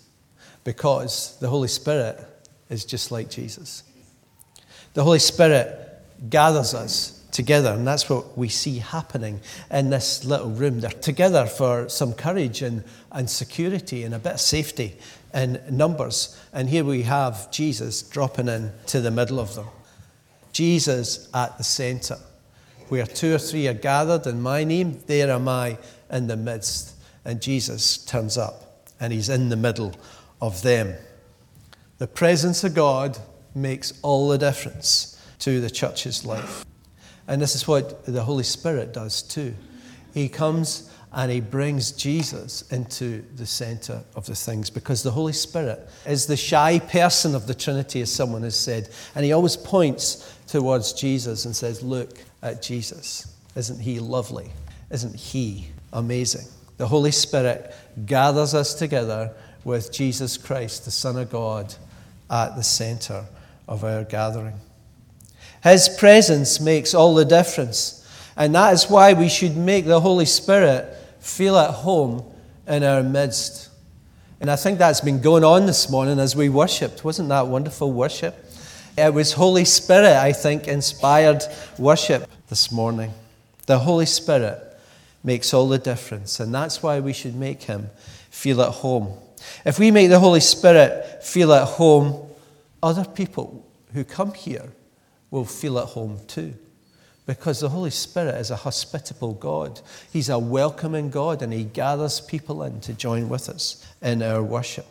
because 0.63 1.37
the 1.41 1.49
Holy 1.49 1.67
Spirit 1.67 2.17
is 2.69 2.85
just 2.85 3.11
like 3.11 3.29
Jesus. 3.29 3.83
The 4.93 5.03
Holy 5.03 5.19
Spirit 5.19 6.01
gathers 6.29 6.73
us 6.73 7.25
together, 7.33 7.73
and 7.73 7.85
that's 7.85 8.09
what 8.09 8.37
we 8.37 8.47
see 8.47 8.77
happening 8.77 9.41
in 9.69 9.89
this 9.89 10.23
little 10.23 10.51
room. 10.51 10.79
They're 10.79 10.91
together 10.91 11.45
for 11.45 11.89
some 11.89 12.13
courage 12.13 12.61
and, 12.61 12.85
and 13.11 13.29
security 13.29 14.03
and 14.03 14.15
a 14.15 14.19
bit 14.19 14.35
of 14.35 14.39
safety 14.39 14.95
in 15.33 15.61
numbers. 15.69 16.39
And 16.53 16.69
here 16.69 16.83
we 16.83 17.03
have 17.03 17.51
Jesus 17.51 18.01
dropping 18.01 18.47
in 18.47 18.71
to 18.87 19.01
the 19.01 19.11
middle 19.11 19.39
of 19.39 19.55
them. 19.55 19.67
Jesus 20.51 21.29
at 21.33 21.57
the 21.57 21.63
center. 21.63 22.17
Where 22.89 23.05
two 23.05 23.35
or 23.35 23.37
three 23.37 23.67
are 23.67 23.73
gathered 23.73 24.27
in 24.27 24.41
my 24.41 24.63
name, 24.63 24.99
there 25.07 25.31
am 25.31 25.47
I 25.47 25.77
in 26.11 26.27
the 26.27 26.35
midst. 26.35 26.95
And 27.23 27.41
Jesus 27.41 27.97
turns 27.97 28.37
up 28.37 28.89
and 28.99 29.13
he's 29.13 29.29
in 29.29 29.49
the 29.49 29.55
middle 29.55 29.95
of 30.41 30.61
them. 30.61 30.95
The 31.99 32.07
presence 32.07 32.63
of 32.63 32.73
God 32.73 33.17
makes 33.55 33.93
all 34.01 34.29
the 34.29 34.37
difference 34.37 35.17
to 35.39 35.61
the 35.61 35.69
church's 35.69 36.25
life. 36.25 36.65
And 37.27 37.41
this 37.41 37.55
is 37.55 37.67
what 37.67 38.05
the 38.05 38.23
Holy 38.23 38.43
Spirit 38.43 38.93
does 38.93 39.21
too. 39.21 39.55
He 40.13 40.27
comes 40.27 40.90
and 41.13 41.29
he 41.29 41.41
brings 41.41 41.91
Jesus 41.91 42.61
into 42.71 43.23
the 43.35 43.45
center 43.45 44.01
of 44.15 44.25
the 44.25 44.35
things 44.35 44.69
because 44.69 45.03
the 45.03 45.11
Holy 45.11 45.33
Spirit 45.33 45.89
is 46.05 46.25
the 46.25 46.37
shy 46.37 46.79
person 46.79 47.35
of 47.35 47.47
the 47.47 47.53
Trinity, 47.53 48.01
as 48.01 48.11
someone 48.11 48.43
has 48.43 48.57
said. 48.57 48.87
And 49.13 49.25
he 49.25 49.33
always 49.33 49.57
points 49.57 50.33
towards 50.47 50.93
Jesus 50.93 51.43
and 51.43 51.53
says, 51.53 51.83
Look 51.83 52.17
at 52.41 52.61
Jesus. 52.61 53.33
Isn't 53.55 53.81
he 53.81 53.99
lovely? 53.99 54.51
Isn't 54.89 55.15
he 55.15 55.67
amazing? 55.91 56.47
The 56.77 56.87
Holy 56.87 57.11
Spirit 57.11 57.75
gathers 58.05 58.53
us 58.53 58.73
together 58.73 59.33
with 59.65 59.91
Jesus 59.91 60.37
Christ, 60.37 60.85
the 60.85 60.91
Son 60.91 61.17
of 61.17 61.29
God, 61.29 61.75
at 62.29 62.55
the 62.55 62.63
center 62.63 63.25
of 63.67 63.83
our 63.83 64.05
gathering. 64.05 64.59
His 65.61 65.89
presence 65.89 66.61
makes 66.61 66.93
all 66.93 67.13
the 67.13 67.25
difference. 67.25 67.97
And 68.37 68.55
that 68.55 68.73
is 68.73 68.89
why 68.89 69.11
we 69.11 69.27
should 69.27 69.57
make 69.57 69.85
the 69.85 69.99
Holy 69.99 70.25
Spirit 70.25 70.97
feel 71.21 71.55
at 71.57 71.69
home 71.69 72.23
in 72.67 72.83
our 72.83 73.03
midst. 73.03 73.69
And 74.41 74.49
I 74.49 74.55
think 74.55 74.79
that's 74.79 75.01
been 75.01 75.21
going 75.21 75.43
on 75.43 75.67
this 75.67 75.89
morning 75.89 76.19
as 76.19 76.35
we 76.35 76.49
worshipped. 76.49 77.05
Wasn't 77.05 77.29
that 77.29 77.47
wonderful 77.47 77.93
worship? 77.93 78.35
It 78.97 79.13
was 79.13 79.33
Holy 79.33 79.63
Spirit, 79.63 80.17
I 80.17 80.33
think, 80.33 80.67
inspired 80.67 81.43
worship 81.77 82.27
this 82.49 82.71
morning. 82.71 83.13
The 83.67 83.79
Holy 83.79 84.07
Spirit 84.07 84.59
makes 85.23 85.53
all 85.53 85.69
the 85.69 85.77
difference, 85.77 86.39
and 86.39 86.53
that's 86.53 86.81
why 86.81 86.99
we 86.99 87.13
should 87.13 87.35
make 87.35 87.63
him 87.63 87.89
feel 88.31 88.61
at 88.61 88.71
home. 88.71 89.15
If 89.63 89.77
we 89.77 89.91
make 89.91 90.09
the 90.09 90.19
Holy 90.19 90.39
Spirit 90.39 91.23
feel 91.23 91.53
at 91.53 91.67
home, 91.67 92.27
other 92.81 93.05
people 93.05 93.65
who 93.93 94.03
come 94.03 94.33
here 94.33 94.73
will 95.29 95.45
feel 95.45 95.77
at 95.77 95.85
home 95.85 96.19
too 96.27 96.55
because 97.35 97.61
the 97.61 97.69
Holy 97.69 97.91
Spirit 97.91 98.35
is 98.35 98.51
a 98.51 98.57
hospitable 98.57 99.35
God. 99.35 99.79
He's 100.11 100.27
a 100.27 100.37
welcoming 100.37 101.09
God 101.09 101.41
and 101.41 101.53
He 101.53 101.63
gathers 101.63 102.19
people 102.19 102.61
in 102.63 102.81
to 102.81 102.93
join 102.93 103.29
with 103.29 103.47
us 103.47 103.87
in 104.01 104.21
our 104.21 104.43
worship. 104.43 104.85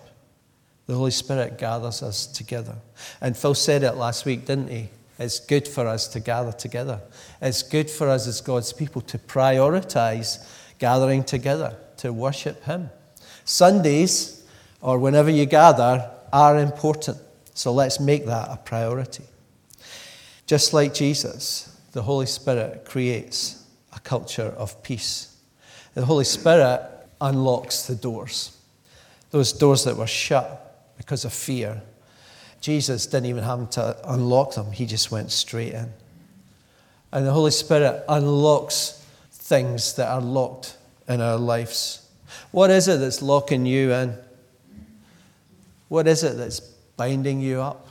The 0.86 0.94
Holy 0.94 1.10
Spirit 1.10 1.58
gathers 1.58 2.02
us 2.02 2.26
together. 2.26 2.76
And 3.20 3.36
Phil 3.36 3.54
said 3.54 3.82
it 3.82 3.92
last 3.92 4.24
week, 4.24 4.46
didn't 4.46 4.68
he? 4.68 4.88
It's 5.18 5.38
good 5.38 5.68
for 5.68 5.86
us 5.86 6.08
to 6.08 6.20
gather 6.20 6.50
together. 6.50 7.02
It's 7.42 7.62
good 7.62 7.90
for 7.90 8.08
us 8.08 8.26
as 8.26 8.40
God's 8.40 8.72
people 8.72 9.02
to 9.02 9.18
prioritize 9.18 10.42
gathering 10.78 11.24
together 11.24 11.76
to 11.98 12.10
worship 12.10 12.64
Him. 12.64 12.88
Sundays, 13.44 14.46
or 14.80 14.98
whenever 14.98 15.28
you 15.28 15.44
gather, 15.44 16.10
are 16.32 16.58
important. 16.58 17.18
So 17.52 17.70
let's 17.70 18.00
make 18.00 18.24
that 18.24 18.48
a 18.50 18.56
priority. 18.56 19.24
Just 20.46 20.72
like 20.72 20.94
Jesus, 20.94 21.66
the 21.92 22.02
Holy 22.02 22.26
Spirit 22.26 22.84
creates 22.84 23.64
a 23.94 24.00
culture 24.00 24.54
of 24.56 24.82
peace. 24.82 25.36
The 25.94 26.04
Holy 26.04 26.24
Spirit 26.24 26.88
unlocks 27.20 27.86
the 27.86 27.96
doors, 27.96 28.56
those 29.30 29.52
doors 29.52 29.84
that 29.84 29.96
were 29.96 30.06
shut 30.06 30.92
because 30.96 31.24
of 31.24 31.32
fear. 31.32 31.82
Jesus 32.60 33.06
didn't 33.06 33.26
even 33.26 33.42
have 33.42 33.70
to 33.70 33.96
unlock 34.04 34.54
them, 34.54 34.70
he 34.70 34.86
just 34.86 35.10
went 35.10 35.30
straight 35.30 35.72
in. 35.72 35.92
And 37.12 37.26
the 37.26 37.32
Holy 37.32 37.50
Spirit 37.50 38.04
unlocks 38.08 39.04
things 39.32 39.94
that 39.94 40.08
are 40.08 40.20
locked 40.20 40.76
in 41.08 41.20
our 41.20 41.36
lives. 41.36 42.08
What 42.52 42.70
is 42.70 42.86
it 42.86 42.98
that's 42.98 43.20
locking 43.20 43.66
you 43.66 43.92
in? 43.92 44.16
What 45.88 46.06
is 46.06 46.22
it 46.22 46.36
that's 46.36 46.60
binding 46.60 47.40
you 47.40 47.60
up, 47.60 47.88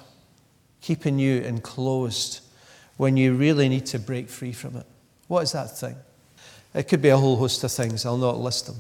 keeping 0.80 1.20
you 1.20 1.42
enclosed? 1.42 2.40
When 3.00 3.16
you 3.16 3.34
really 3.34 3.70
need 3.70 3.86
to 3.86 3.98
break 3.98 4.28
free 4.28 4.52
from 4.52 4.76
it? 4.76 4.86
What 5.30 5.44
is 5.44 5.54
that 5.54 5.78
thing? 5.78 5.96
It 6.74 6.90
could 6.90 7.02
be 7.02 7.08
a 7.08 7.16
whole 7.16 7.38
host 7.38 7.64
of 7.64 7.72
things. 7.72 8.06
I'll 8.06 8.18
not 8.18 8.38
list 8.38 8.68
them. 8.68 8.76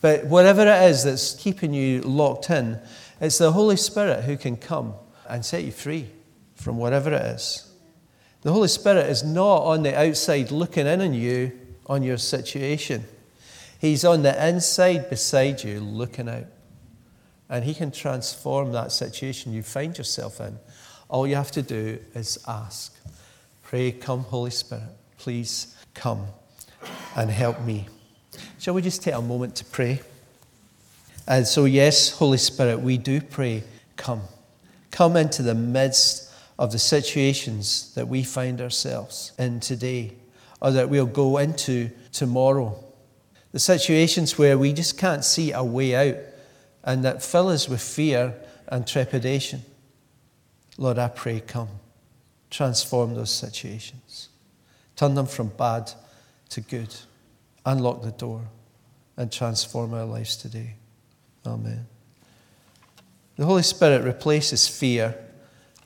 But 0.00 0.24
whatever 0.24 0.62
it 0.62 0.90
is 0.90 1.04
that's 1.04 1.34
keeping 1.34 1.74
you 1.74 2.00
locked 2.00 2.48
in, 2.48 2.80
it's 3.20 3.36
the 3.36 3.52
Holy 3.52 3.76
Spirit 3.76 4.24
who 4.24 4.38
can 4.38 4.56
come 4.56 4.94
and 5.28 5.44
set 5.44 5.62
you 5.62 5.72
free 5.72 6.08
from 6.54 6.78
whatever 6.78 7.12
it 7.12 7.20
is. 7.20 7.70
The 8.40 8.50
Holy 8.50 8.68
Spirit 8.68 9.10
is 9.10 9.22
not 9.22 9.64
on 9.64 9.82
the 9.82 9.94
outside 9.94 10.50
looking 10.50 10.86
in 10.86 11.02
on 11.02 11.12
you, 11.12 11.52
on 11.84 12.02
your 12.02 12.16
situation. 12.16 13.04
He's 13.78 14.06
on 14.06 14.22
the 14.22 14.48
inside 14.48 15.10
beside 15.10 15.62
you, 15.62 15.80
looking 15.80 16.30
out. 16.30 16.46
And 17.50 17.62
He 17.62 17.74
can 17.74 17.90
transform 17.90 18.72
that 18.72 18.90
situation 18.90 19.52
you 19.52 19.62
find 19.62 19.98
yourself 19.98 20.40
in. 20.40 20.58
All 21.10 21.26
you 21.26 21.36
have 21.36 21.50
to 21.50 21.62
do 21.62 21.98
is 22.14 22.38
ask. 22.48 22.96
Pray, 23.74 23.90
Come, 23.90 24.20
Holy 24.20 24.52
Spirit, 24.52 24.84
please 25.18 25.74
come 25.94 26.28
and 27.16 27.28
help 27.28 27.60
me. 27.62 27.88
Shall 28.60 28.72
we 28.72 28.82
just 28.82 29.02
take 29.02 29.14
a 29.14 29.20
moment 29.20 29.56
to 29.56 29.64
pray? 29.64 30.00
And 31.26 31.44
so, 31.44 31.64
yes, 31.64 32.10
Holy 32.10 32.38
Spirit, 32.38 32.78
we 32.78 32.98
do 32.98 33.20
pray, 33.20 33.64
come. 33.96 34.20
Come 34.92 35.16
into 35.16 35.42
the 35.42 35.56
midst 35.56 36.32
of 36.56 36.70
the 36.70 36.78
situations 36.78 37.92
that 37.96 38.06
we 38.06 38.22
find 38.22 38.60
ourselves 38.60 39.32
in 39.40 39.58
today 39.58 40.12
or 40.62 40.70
that 40.70 40.88
we'll 40.88 41.04
go 41.04 41.38
into 41.38 41.90
tomorrow. 42.12 42.78
The 43.50 43.58
situations 43.58 44.38
where 44.38 44.56
we 44.56 44.72
just 44.72 44.96
can't 44.98 45.24
see 45.24 45.50
a 45.50 45.64
way 45.64 45.96
out 45.96 46.22
and 46.84 47.04
that 47.04 47.24
fill 47.24 47.48
us 47.48 47.68
with 47.68 47.82
fear 47.82 48.36
and 48.68 48.86
trepidation. 48.86 49.62
Lord, 50.78 50.96
I 50.96 51.08
pray, 51.08 51.40
come 51.40 51.80
transform 52.54 53.14
those 53.14 53.30
situations. 53.30 54.28
Turn 54.94 55.14
them 55.14 55.26
from 55.26 55.48
bad 55.48 55.90
to 56.50 56.60
good. 56.60 56.94
unlock 57.66 58.02
the 58.02 58.12
door 58.12 58.42
and 59.16 59.32
transform 59.32 59.92
our 59.94 60.04
lives 60.04 60.36
today. 60.36 60.74
Amen. 61.46 61.86
The 63.36 63.44
Holy 63.44 63.62
Spirit 63.62 64.04
replaces 64.04 64.68
fear 64.68 65.16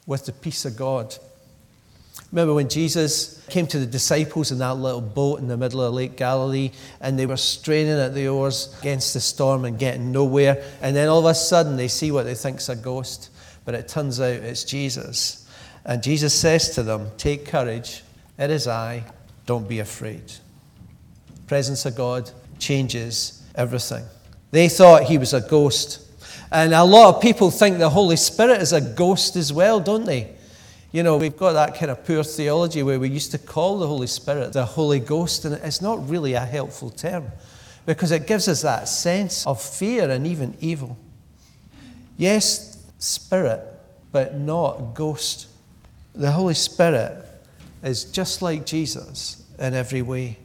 with 0.06 0.26
the 0.26 0.32
peace 0.32 0.64
of 0.64 0.76
God. 0.76 1.16
Remember 2.32 2.52
when 2.52 2.68
Jesus 2.68 3.42
came 3.48 3.66
to 3.68 3.78
the 3.78 3.87
disciples 3.87 4.50
in 4.50 4.58
that 4.58 4.75
little 4.75 5.00
boat 5.00 5.38
in 5.38 5.48
the 5.48 5.56
middle 5.56 5.80
of 5.80 5.94
Lake 5.94 6.16
Galilee 6.16 6.72
and 7.00 7.18
they 7.18 7.26
were 7.26 7.38
straining 7.38 7.98
at 7.98 8.12
the 8.12 8.28
oars 8.28 8.76
against 8.80 9.14
the 9.14 9.20
storm 9.20 9.64
and 9.64 9.78
getting 9.78 10.12
nowhere. 10.12 10.62
And 10.82 10.94
then 10.94 11.08
all 11.08 11.20
of 11.20 11.25
a 11.25 11.34
sudden 11.34 11.76
they 11.76 11.88
see 11.88 12.10
what 12.10 12.25
they 12.25 12.34
think's 12.34 12.68
a 12.68 12.76
ghost, 12.76 13.30
but 13.64 13.75
it 13.75 13.88
turns 13.88 14.20
out 14.20 14.32
it's 14.32 14.64
Jesus. 14.64 15.48
And 15.85 16.02
Jesus 16.02 16.35
says 16.35 16.70
to 16.70 16.82
them, 16.82 17.11
Take 17.16 17.47
courage, 17.47 18.02
it 18.38 18.50
is 18.50 18.66
I, 18.66 19.04
don't 19.47 19.68
be 19.68 19.78
afraid. 19.78 20.26
The 20.26 21.42
presence 21.47 21.87
of 21.87 21.97
God 21.97 22.30
changes 22.58 23.42
everything. 23.54 24.04
They 24.50 24.68
thought 24.68 25.04
he 25.04 25.18
was 25.18 25.35
a 25.35 25.40
ghost. 25.40 26.04
And 26.50 26.73
a 26.73 26.85
lot 26.85 27.14
of 27.14 27.23
people 27.23 27.50
think 27.50 27.78
the 27.78 27.90
Holy 27.90 28.16
Spirit 28.16 28.62
is 28.62 28.73
a 28.73 28.80
ghost 28.80 29.37
as 29.37 29.52
well, 29.52 29.80
don't 29.80 30.04
they? 30.04 30.35
You 30.90 31.02
know, 31.02 31.18
we've 31.18 31.37
got 31.37 31.52
that 31.52 31.75
kind 31.75 31.90
of 31.90 32.04
poor 32.06 32.25
theology 32.25 32.82
where 32.82 32.99
we 32.99 33.11
used 33.11 33.30
to 33.32 33.38
call 33.38 33.78
the 33.78 33.87
Holy 33.87 34.06
Spirit 34.06 34.54
the 34.54 34.64
Holy 34.64 35.00
Ghost, 35.00 35.44
and 35.44 35.54
it's 35.56 35.82
not 35.82 36.08
really 36.08 36.32
a 36.32 36.40
helpful 36.40 36.88
term 36.88 37.30
because 37.85 38.11
it 38.11 38.26
gives 38.26 38.49
us 38.49 38.62
that 38.62 38.88
sense 38.88 39.47
of 39.47 39.61
fear 39.61 40.11
and 40.11 40.26
even 40.26 40.56
evil. 40.61 40.97
Yes, 42.16 42.82
spirit, 42.99 43.61
but 44.12 44.35
not 44.35 44.94
ghost. 44.94 45.48
The 46.18 46.32
Holy 46.32 46.54
Spirit 46.54 47.25
is 47.80 48.02
just 48.02 48.42
like 48.42 48.66
Jesus 48.66 49.44
in 49.56 49.72
every 49.72 50.02
way. 50.02 50.37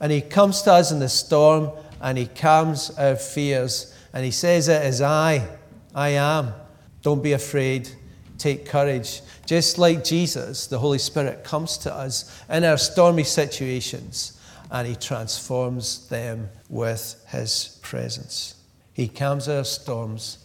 And 0.00 0.10
He 0.10 0.22
comes 0.22 0.62
to 0.62 0.72
us 0.72 0.92
in 0.92 0.98
the 0.98 1.10
storm 1.10 1.72
and 2.00 2.16
He 2.16 2.24
calms 2.24 2.90
our 2.96 3.16
fears 3.16 3.94
and 4.14 4.24
He 4.24 4.30
says, 4.30 4.68
It 4.68 4.82
is 4.86 5.02
I, 5.02 5.46
I 5.94 6.08
am. 6.10 6.54
Don't 7.02 7.22
be 7.22 7.34
afraid, 7.34 7.90
take 8.38 8.64
courage. 8.64 9.20
Just 9.44 9.76
like 9.76 10.04
Jesus, 10.04 10.66
the 10.68 10.78
Holy 10.78 10.98
Spirit 10.98 11.44
comes 11.44 11.76
to 11.78 11.94
us 11.94 12.42
in 12.48 12.64
our 12.64 12.78
stormy 12.78 13.24
situations 13.24 14.40
and 14.70 14.88
He 14.88 14.96
transforms 14.96 16.08
them 16.08 16.48
with 16.70 17.22
His 17.28 17.78
presence. 17.82 18.54
He 18.94 19.06
calms 19.06 19.50
our 19.50 19.64
storms 19.64 20.38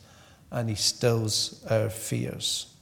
and 0.51 0.67
He 0.67 0.75
stills 0.75 1.65
our 1.69 1.89
fears. 1.89 2.74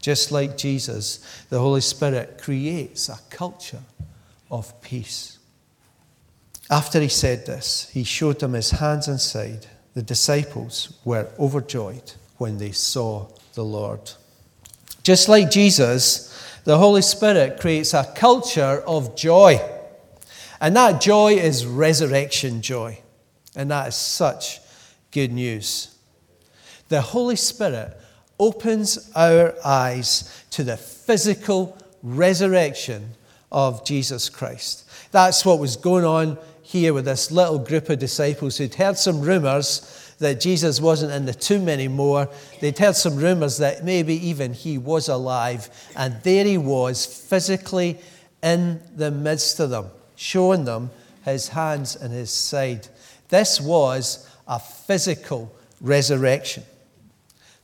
Just 0.00 0.30
like 0.30 0.56
Jesus, 0.56 1.20
the 1.50 1.58
Holy 1.58 1.80
Spirit 1.80 2.40
creates 2.40 3.08
a 3.08 3.18
culture 3.30 3.82
of 4.50 4.80
peace. 4.80 5.38
After 6.70 7.00
he 7.00 7.08
said 7.08 7.46
this, 7.46 7.90
he 7.92 8.04
showed 8.04 8.40
them 8.40 8.52
his 8.52 8.70
hands 8.72 9.08
and 9.08 9.20
side. 9.20 9.66
The 9.94 10.02
disciples 10.02 10.98
were 11.04 11.28
overjoyed 11.38 12.12
when 12.36 12.58
they 12.58 12.72
saw 12.72 13.26
the 13.54 13.64
Lord. 13.64 14.12
Just 15.02 15.28
like 15.28 15.50
Jesus, 15.50 16.60
the 16.64 16.76
Holy 16.78 17.02
Spirit 17.02 17.58
creates 17.58 17.94
a 17.94 18.12
culture 18.14 18.82
of 18.86 19.16
joy. 19.16 19.60
And 20.60 20.76
that 20.76 21.00
joy 21.00 21.34
is 21.34 21.66
resurrection 21.66 22.62
joy. 22.62 22.98
And 23.56 23.70
that 23.70 23.88
is 23.88 23.94
such 23.94 24.60
good 25.10 25.32
news. 25.32 25.96
The 26.88 27.00
Holy 27.00 27.36
Spirit 27.36 27.97
opens 28.38 29.10
our 29.14 29.54
eyes 29.64 30.44
to 30.50 30.62
the 30.64 30.76
physical 30.76 31.76
resurrection 32.02 33.10
of 33.50 33.84
Jesus 33.84 34.28
Christ. 34.28 34.88
That's 35.10 35.44
what 35.44 35.58
was 35.58 35.76
going 35.76 36.04
on 36.04 36.38
here 36.62 36.92
with 36.92 37.06
this 37.06 37.30
little 37.30 37.58
group 37.58 37.88
of 37.88 37.98
disciples 37.98 38.58
who'd 38.58 38.74
heard 38.74 38.98
some 38.98 39.20
rumors 39.20 40.14
that 40.18 40.40
Jesus 40.40 40.80
wasn't 40.80 41.12
in 41.12 41.24
the 41.24 41.32
tomb 41.32 41.68
anymore. 41.68 42.28
They'd 42.60 42.78
heard 42.78 42.96
some 42.96 43.16
rumors 43.16 43.58
that 43.58 43.84
maybe 43.84 44.14
even 44.28 44.52
he 44.52 44.76
was 44.76 45.08
alive. 45.08 45.70
And 45.96 46.16
there 46.22 46.44
he 46.44 46.58
was, 46.58 47.06
physically 47.06 47.98
in 48.42 48.80
the 48.96 49.10
midst 49.10 49.60
of 49.60 49.70
them, 49.70 49.86
showing 50.16 50.64
them 50.64 50.90
his 51.24 51.48
hands 51.48 51.96
and 51.96 52.12
his 52.12 52.30
side. 52.30 52.88
This 53.28 53.60
was 53.60 54.28
a 54.46 54.58
physical 54.58 55.54
resurrection. 55.80 56.64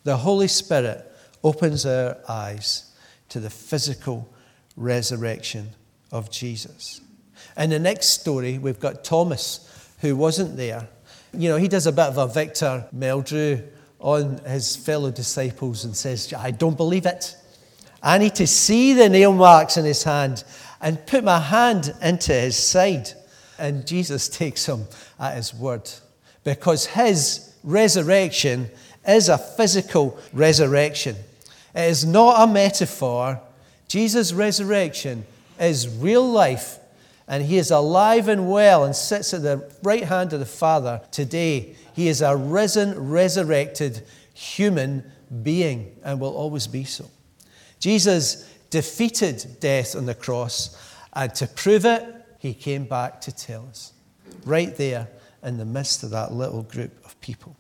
The 0.05 0.17
Holy 0.17 0.49
Spirit 0.49 1.11
opens 1.43 1.85
our 1.85 2.17
eyes 2.29 2.95
to 3.31 3.40
the 3.40 3.51
physical 3.51 4.33
resurrection 4.77 5.71
of 6.12 6.31
Jesus. 6.31 7.01
In 7.57 7.71
the 7.71 7.79
next 7.79 8.21
story, 8.21 8.59
we've 8.59 8.81
got 8.81 9.05
Thomas, 9.05 9.90
who 10.01 10.17
wasn't 10.17 10.57
there 10.57 10.88
you 11.37 11.49
know, 11.49 11.57
he 11.57 11.69
does 11.69 11.87
a 11.87 11.93
bit 11.93 12.07
of 12.07 12.19
a 12.19 12.27
Victor 12.27 12.87
Meldrew 12.95 13.62
on 13.99 14.38
his 14.47 14.77
fellow 14.77 15.11
disciples 15.11 15.85
and 15.85 15.97
says, 15.97 16.33
I 16.33 16.51
don't 16.51 16.77
believe 16.77 17.07
it. 17.07 17.37
I 18.03 18.19
need 18.19 18.35
to 18.37 18.47
see 18.47 18.93
the 18.93 19.09
nail 19.09 19.33
marks 19.33 19.77
in 19.77 19.85
his 19.85 20.03
hand 20.03 20.45
and 20.81 21.05
put 21.07 21.25
my 21.25 21.38
hand 21.38 21.95
into 22.03 22.33
his 22.33 22.57
side. 22.57 23.11
And 23.59 23.87
Jesus 23.87 24.29
takes 24.38 24.67
him 24.67 24.85
at 25.19 25.37
his 25.37 25.55
word 25.55 25.90
because 26.45 26.87
his 26.87 27.55
resurrection 27.62 28.71
is 29.07 29.29
a 29.29 29.38
physical 29.38 30.19
resurrection. 30.33 31.17
It 31.75 31.90
is 31.90 32.05
not 32.05 32.49
a 32.49 32.53
metaphor. 32.53 33.40
Jesus' 33.88 34.33
resurrection 34.33 35.25
is 35.59 35.88
real 35.88 36.27
life 36.27 36.79
and 37.27 37.43
he 37.45 37.57
is 37.57 37.71
alive 37.71 38.29
and 38.29 38.51
well 38.51 38.85
and 38.85 38.95
sits 38.95 39.33
at 39.33 39.43
the 39.43 39.71
right 39.83 40.05
hand 40.05 40.33
of 40.33 40.40
the 40.40 40.47
Father 40.47 41.01
today. 41.11 41.75
He 41.95 42.09
is 42.09 42.23
a 42.23 42.37
risen, 42.37 43.11
resurrected 43.11 44.03
human 44.35 45.11
being 45.43 45.97
and 46.05 46.21
will 46.21 46.35
always 46.35 46.67
be 46.67 46.85
so. 46.85 47.09
Jesus 47.79 48.49
defeated 48.71 49.57
death 49.61 49.95
on 49.95 50.07
the 50.07 50.14
cross, 50.14 50.77
and 51.12 51.33
to 51.35 51.47
prove 51.47 51.85
it, 51.85 52.03
he 52.38 52.53
came 52.53 52.85
back 52.85 53.21
to 53.21 53.31
tell 53.31 53.67
us, 53.69 53.93
right 54.45 54.77
there 54.77 55.07
in 55.43 55.59
the 55.59 55.64
midst 55.64 56.03
of 56.03 56.11
that 56.11 56.33
little 56.33 56.62
group 56.62 56.93
of 57.05 57.19
people. 57.21 57.57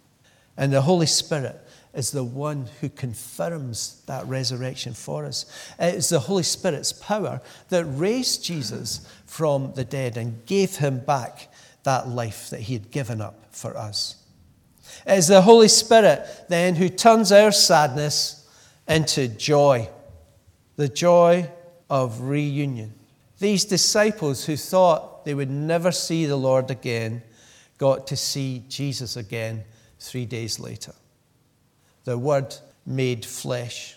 And 0.56 0.72
the 0.72 0.82
Holy 0.82 1.06
Spirit 1.06 1.60
is 1.94 2.10
the 2.10 2.24
one 2.24 2.68
who 2.80 2.88
confirms 2.88 4.02
that 4.06 4.26
resurrection 4.26 4.94
for 4.94 5.24
us. 5.24 5.46
It 5.78 5.94
is 5.94 6.08
the 6.08 6.20
Holy 6.20 6.42
Spirit's 6.42 6.92
power 6.92 7.40
that 7.68 7.84
raised 7.84 8.44
Jesus 8.44 9.08
from 9.26 9.72
the 9.74 9.84
dead 9.84 10.16
and 10.16 10.44
gave 10.46 10.76
him 10.76 10.98
back 11.00 11.52
that 11.84 12.08
life 12.08 12.50
that 12.50 12.60
he 12.60 12.72
had 12.72 12.90
given 12.90 13.20
up 13.20 13.46
for 13.50 13.76
us. 13.76 14.16
It 15.06 15.18
is 15.18 15.28
the 15.28 15.42
Holy 15.42 15.68
Spirit 15.68 16.26
then 16.48 16.74
who 16.74 16.88
turns 16.88 17.32
our 17.32 17.52
sadness 17.52 18.48
into 18.88 19.28
joy, 19.28 19.88
the 20.76 20.88
joy 20.88 21.50
of 21.88 22.20
reunion. 22.22 22.94
These 23.38 23.64
disciples 23.64 24.44
who 24.44 24.56
thought 24.56 25.24
they 25.24 25.34
would 25.34 25.50
never 25.50 25.92
see 25.92 26.26
the 26.26 26.36
Lord 26.36 26.70
again 26.70 27.22
got 27.78 28.06
to 28.08 28.16
see 28.16 28.62
Jesus 28.68 29.16
again 29.16 29.64
three 30.04 30.26
days 30.26 30.60
later 30.60 30.92
the 32.04 32.18
Word 32.18 32.54
made 32.86 33.24
flesh. 33.24 33.96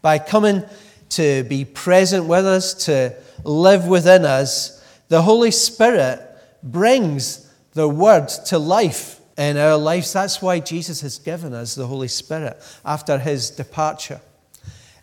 By 0.00 0.18
coming 0.18 0.64
to 1.10 1.44
be 1.44 1.64
present 1.64 2.26
with 2.26 2.46
us, 2.46 2.72
to 2.86 3.14
live 3.44 3.86
within 3.86 4.24
us, 4.24 4.82
the 5.08 5.22
Holy 5.22 5.50
Spirit 5.50 6.20
brings 6.62 7.52
the 7.72 7.88
Word 7.88 8.28
to 8.46 8.58
life 8.58 9.20
in 9.36 9.56
our 9.56 9.76
lives. 9.76 10.12
That's 10.12 10.40
why 10.40 10.60
Jesus 10.60 11.00
has 11.00 11.18
given 11.18 11.52
us 11.52 11.74
the 11.74 11.86
Holy 11.86 12.08
Spirit 12.08 12.62
after 12.84 13.18
his 13.18 13.50
departure. 13.50 14.20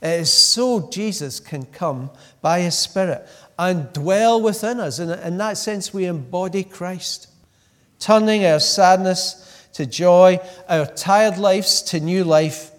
It 0.02 0.22
is 0.22 0.32
so 0.32 0.90
Jesus 0.90 1.40
can 1.40 1.66
come 1.66 2.10
by 2.42 2.62
his 2.62 2.78
Spirit 2.78 3.28
and 3.58 3.92
dwell 3.94 4.42
within 4.42 4.80
us. 4.80 5.00
And 5.00 5.12
in 5.12 5.38
that 5.38 5.58
sense, 5.58 5.94
we 5.94 6.06
embody 6.06 6.64
Christ, 6.64 7.28
turning 8.00 8.46
our 8.46 8.60
sadness 8.60 9.43
to 9.74 9.86
joy, 9.86 10.40
our 10.70 10.86
tired 10.86 11.38
lives 11.38 11.82
to 11.84 12.00
new 12.00 12.24
life, 12.24 12.72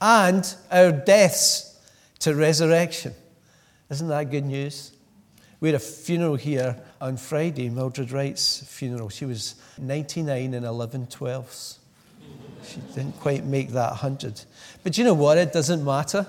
and 0.00 0.54
our 0.70 0.92
deaths 0.92 1.78
to 2.20 2.34
resurrection. 2.34 3.14
Isn't 3.90 4.08
that 4.08 4.30
good 4.30 4.44
news? 4.44 4.92
We 5.60 5.68
had 5.68 5.76
a 5.76 5.78
funeral 5.78 6.36
here 6.36 6.76
on 7.00 7.16
Friday, 7.16 7.68
Mildred 7.68 8.10
Wright's 8.10 8.64
funeral. 8.66 9.08
She 9.08 9.24
was 9.24 9.54
99 9.78 10.54
and 10.54 10.66
11 10.66 11.06
twelfths. 11.06 11.78
She 12.64 12.80
didn't 12.94 13.18
quite 13.20 13.44
make 13.44 13.70
that 13.70 13.90
100. 13.90 14.40
But 14.82 14.98
you 14.98 15.04
know 15.04 15.14
what? 15.14 15.38
It 15.38 15.52
doesn't 15.52 15.84
matter 15.84 16.26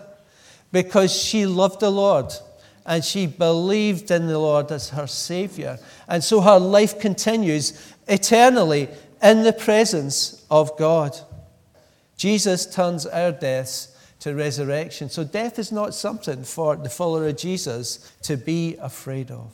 because 0.71 1.11
she 1.11 1.45
loved 1.45 1.79
the 1.79 1.89
Lord 1.89 2.33
and 2.85 3.03
she 3.03 3.27
believed 3.27 4.11
in 4.11 4.27
the 4.27 4.37
Lord 4.37 4.71
as 4.71 4.89
her 4.89 5.07
Savior. 5.07 5.79
And 6.07 6.23
so 6.23 6.41
her 6.41 6.59
life 6.59 6.99
continues 6.99 7.93
eternally 8.07 8.89
in 9.23 9.43
the 9.43 9.53
presence 9.53 10.45
of 10.51 10.77
God. 10.77 11.17
Jesus 12.17 12.65
turns 12.65 13.05
our 13.05 13.31
deaths 13.31 13.95
to 14.19 14.35
resurrection. 14.35 15.09
So 15.09 15.23
death 15.23 15.57
is 15.57 15.71
not 15.71 15.93
something 15.93 16.43
for 16.43 16.75
the 16.75 16.89
follower 16.89 17.27
of 17.27 17.37
Jesus 17.37 18.11
to 18.23 18.37
be 18.37 18.75
afraid 18.77 19.31
of. 19.31 19.51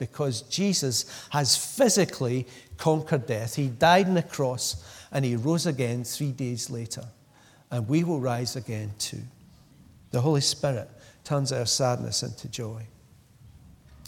because 0.00 0.40
Jesus 0.42 1.28
has 1.28 1.56
physically 1.56 2.46
conquered 2.78 3.26
death. 3.26 3.54
He 3.54 3.68
died 3.68 4.06
on 4.06 4.14
the 4.14 4.22
cross 4.22 4.82
and 5.12 5.24
he 5.24 5.36
rose 5.36 5.66
again 5.66 6.04
three 6.04 6.32
days 6.32 6.70
later. 6.70 7.04
And 7.70 7.86
we 7.86 8.02
will 8.02 8.18
rise 8.18 8.56
again 8.56 8.92
too. 8.98 9.20
The 10.10 10.22
Holy 10.22 10.40
Spirit 10.40 10.88
turns 11.22 11.52
our 11.52 11.66
sadness 11.66 12.22
into 12.22 12.48
joy. 12.48 12.86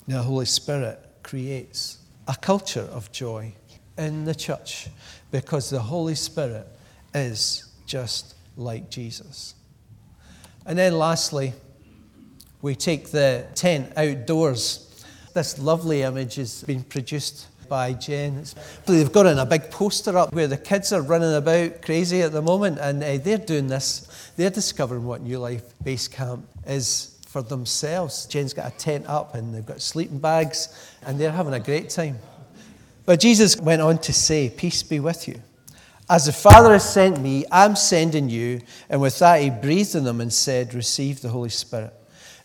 The 0.08 0.22
Holy 0.22 0.46
Spirit 0.46 0.98
creates 1.22 1.98
a 2.26 2.34
culture 2.34 2.88
of 2.90 3.12
joy 3.12 3.52
in 3.98 4.24
the 4.24 4.34
church 4.34 4.88
because 5.30 5.70
the 5.70 5.80
Holy 5.80 6.14
Spirit 6.14 6.66
is 7.14 7.66
just 7.86 8.34
like 8.56 8.90
Jesus. 8.90 9.54
And 10.64 10.78
then 10.78 10.98
lastly, 10.98 11.52
we 12.60 12.74
take 12.74 13.10
the 13.10 13.46
tent 13.54 13.92
outdoors. 13.96 15.04
This 15.34 15.58
lovely 15.58 16.02
image 16.02 16.36
has 16.36 16.62
been 16.62 16.84
produced 16.84 17.48
by 17.68 17.94
Jen. 17.94 18.44
They've 18.86 19.10
got 19.10 19.26
in 19.26 19.38
a 19.38 19.46
big 19.46 19.70
poster 19.70 20.16
up 20.16 20.32
where 20.32 20.46
the 20.46 20.58
kids 20.58 20.92
are 20.92 21.00
running 21.00 21.34
about 21.34 21.82
crazy 21.82 22.22
at 22.22 22.32
the 22.32 22.42
moment, 22.42 22.78
and 22.78 23.02
uh, 23.02 23.16
they're 23.16 23.38
doing 23.38 23.66
this. 23.66 24.32
They're 24.36 24.50
discovering 24.50 25.04
what 25.04 25.22
New 25.22 25.38
Life 25.38 25.64
Base 25.82 26.06
Camp 26.06 26.46
is 26.66 27.18
for 27.26 27.42
themselves. 27.42 28.26
Jen's 28.26 28.52
got 28.52 28.72
a 28.72 28.76
tent 28.76 29.06
up, 29.06 29.34
and 29.34 29.54
they've 29.54 29.64
got 29.64 29.80
sleeping 29.80 30.18
bags, 30.18 30.68
and 31.06 31.18
they're 31.18 31.32
having 31.32 31.54
a 31.54 31.60
great 31.60 31.88
time. 31.88 32.18
But 33.04 33.20
Jesus 33.20 33.56
went 33.56 33.82
on 33.82 33.98
to 33.98 34.12
say, 34.12 34.50
Peace 34.50 34.82
be 34.82 35.00
with 35.00 35.26
you. 35.28 35.40
As 36.08 36.26
the 36.26 36.32
Father 36.32 36.72
has 36.72 36.92
sent 36.92 37.20
me, 37.20 37.44
I'm 37.50 37.74
sending 37.74 38.28
you. 38.28 38.60
And 38.88 39.00
with 39.00 39.18
that, 39.20 39.40
he 39.40 39.50
breathed 39.50 39.96
on 39.96 40.04
them 40.04 40.20
and 40.20 40.32
said, 40.32 40.74
Receive 40.74 41.20
the 41.20 41.30
Holy 41.30 41.48
Spirit. 41.48 41.92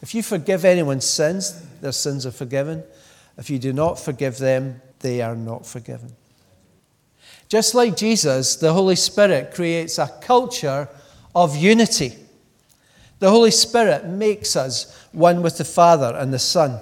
If 0.02 0.13
you 0.15 0.24
forgive 0.24 0.63
anyone's 0.63 1.06
sins, 1.06 1.62
their 1.82 1.91
sins 1.91 2.26
are 2.26 2.32
forgiven. 2.32 2.84
If 3.38 3.50
you 3.50 3.60
do 3.60 3.74
not 3.74 4.00
forgive 4.00 4.38
them, 4.38 4.82
they 5.00 5.22
are 5.22 5.36
not 5.36 5.65
forgiven. 5.65 6.15
Just 7.50 7.76
like 7.76 7.96
Jesus, 7.96 8.56
the 8.56 8.74
Holy 8.74 8.96
Spirit 8.96 9.54
creates 9.54 9.98
a 9.98 10.08
culture 10.22 10.89
of 11.36 11.56
unity. 11.56 12.13
The 13.20 13.30
Holy 13.30 13.52
Spirit 13.52 14.06
makes 14.06 14.56
us 14.56 15.08
one 15.12 15.41
with 15.41 15.58
the 15.58 15.65
Father 15.65 16.15
and 16.17 16.34
the 16.34 16.39
Son. 16.39 16.80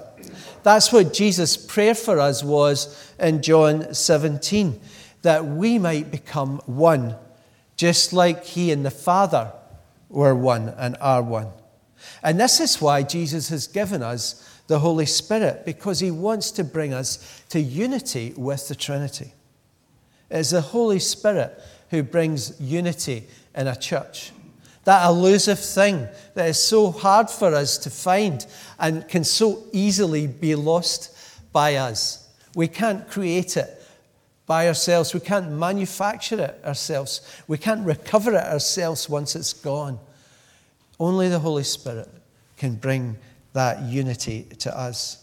That's 0.62 0.92
what 0.92 1.14
Jesus' 1.14 1.56
prayer 1.56 1.94
for 1.94 2.18
us 2.18 2.42
was 2.42 3.05
in 3.18 3.42
John 3.42 3.94
17, 3.94 4.80
that 5.22 5.44
we 5.44 5.78
might 5.78 6.10
become 6.10 6.60
one, 6.66 7.16
just 7.76 8.12
like 8.12 8.44
He 8.44 8.70
and 8.72 8.84
the 8.84 8.90
Father 8.90 9.52
were 10.08 10.34
one 10.34 10.68
and 10.76 10.96
are 11.00 11.22
one. 11.22 11.48
And 12.22 12.38
this 12.38 12.60
is 12.60 12.80
why 12.80 13.02
Jesus 13.02 13.48
has 13.48 13.66
given 13.66 14.02
us 14.02 14.60
the 14.66 14.78
Holy 14.78 15.06
Spirit, 15.06 15.64
because 15.64 16.00
He 16.00 16.10
wants 16.10 16.50
to 16.52 16.64
bring 16.64 16.92
us 16.92 17.42
to 17.50 17.60
unity 17.60 18.34
with 18.36 18.68
the 18.68 18.74
Trinity. 18.74 19.32
It 20.30 20.38
is 20.38 20.50
the 20.50 20.60
Holy 20.60 20.98
Spirit 20.98 21.60
who 21.90 22.02
brings 22.02 22.60
unity 22.60 23.26
in 23.54 23.68
a 23.68 23.76
church. 23.76 24.32
That 24.84 25.08
elusive 25.08 25.58
thing 25.58 26.06
that 26.34 26.48
is 26.48 26.62
so 26.62 26.90
hard 26.90 27.28
for 27.28 27.54
us 27.54 27.78
to 27.78 27.90
find 27.90 28.46
and 28.78 29.08
can 29.08 29.24
so 29.24 29.64
easily 29.72 30.26
be 30.26 30.54
lost 30.54 31.16
by 31.52 31.76
us. 31.76 32.25
We 32.56 32.68
can't 32.68 33.06
create 33.06 33.58
it 33.58 33.82
by 34.46 34.66
ourselves. 34.66 35.12
We 35.12 35.20
can't 35.20 35.52
manufacture 35.52 36.40
it 36.40 36.64
ourselves. 36.64 37.20
We 37.46 37.58
can't 37.58 37.84
recover 37.84 38.32
it 38.32 38.44
ourselves 38.44 39.10
once 39.10 39.36
it's 39.36 39.52
gone. 39.52 39.98
Only 40.98 41.28
the 41.28 41.38
Holy 41.38 41.64
Spirit 41.64 42.08
can 42.56 42.76
bring 42.76 43.18
that 43.52 43.82
unity 43.82 44.44
to 44.60 44.74
us. 44.74 45.22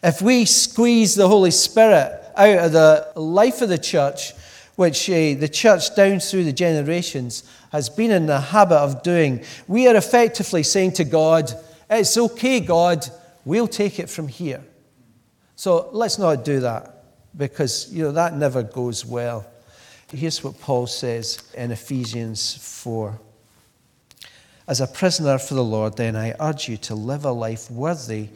If 0.00 0.22
we 0.22 0.44
squeeze 0.44 1.16
the 1.16 1.26
Holy 1.26 1.50
Spirit 1.50 2.22
out 2.36 2.58
of 2.66 2.72
the 2.72 3.12
life 3.16 3.62
of 3.62 3.68
the 3.68 3.76
church, 3.76 4.32
which 4.76 5.10
uh, 5.10 5.34
the 5.40 5.50
church 5.52 5.96
down 5.96 6.20
through 6.20 6.44
the 6.44 6.52
generations 6.52 7.42
has 7.72 7.90
been 7.90 8.12
in 8.12 8.26
the 8.26 8.40
habit 8.40 8.78
of 8.78 9.02
doing, 9.02 9.42
we 9.66 9.88
are 9.88 9.96
effectively 9.96 10.62
saying 10.62 10.92
to 10.92 11.04
God, 11.04 11.52
It's 11.90 12.16
okay, 12.16 12.60
God, 12.60 13.04
we'll 13.44 13.66
take 13.66 13.98
it 13.98 14.08
from 14.08 14.28
here. 14.28 14.62
So 15.60 15.90
let's 15.92 16.16
not 16.16 16.42
do 16.42 16.60
that 16.60 17.04
because 17.36 17.92
you 17.92 18.04
know 18.04 18.12
that 18.12 18.34
never 18.34 18.62
goes 18.62 19.04
well. 19.04 19.44
Here's 20.10 20.42
what 20.42 20.58
Paul 20.58 20.86
says 20.86 21.42
in 21.52 21.70
Ephesians 21.70 22.56
4. 22.82 23.20
As 24.66 24.80
a 24.80 24.86
prisoner 24.86 25.36
for 25.36 25.52
the 25.52 25.62
Lord, 25.62 25.98
then, 25.98 26.16
I 26.16 26.34
urge 26.40 26.66
you 26.66 26.78
to 26.78 26.94
live 26.94 27.26
a 27.26 27.30
life 27.32 27.70
worthy 27.70 28.30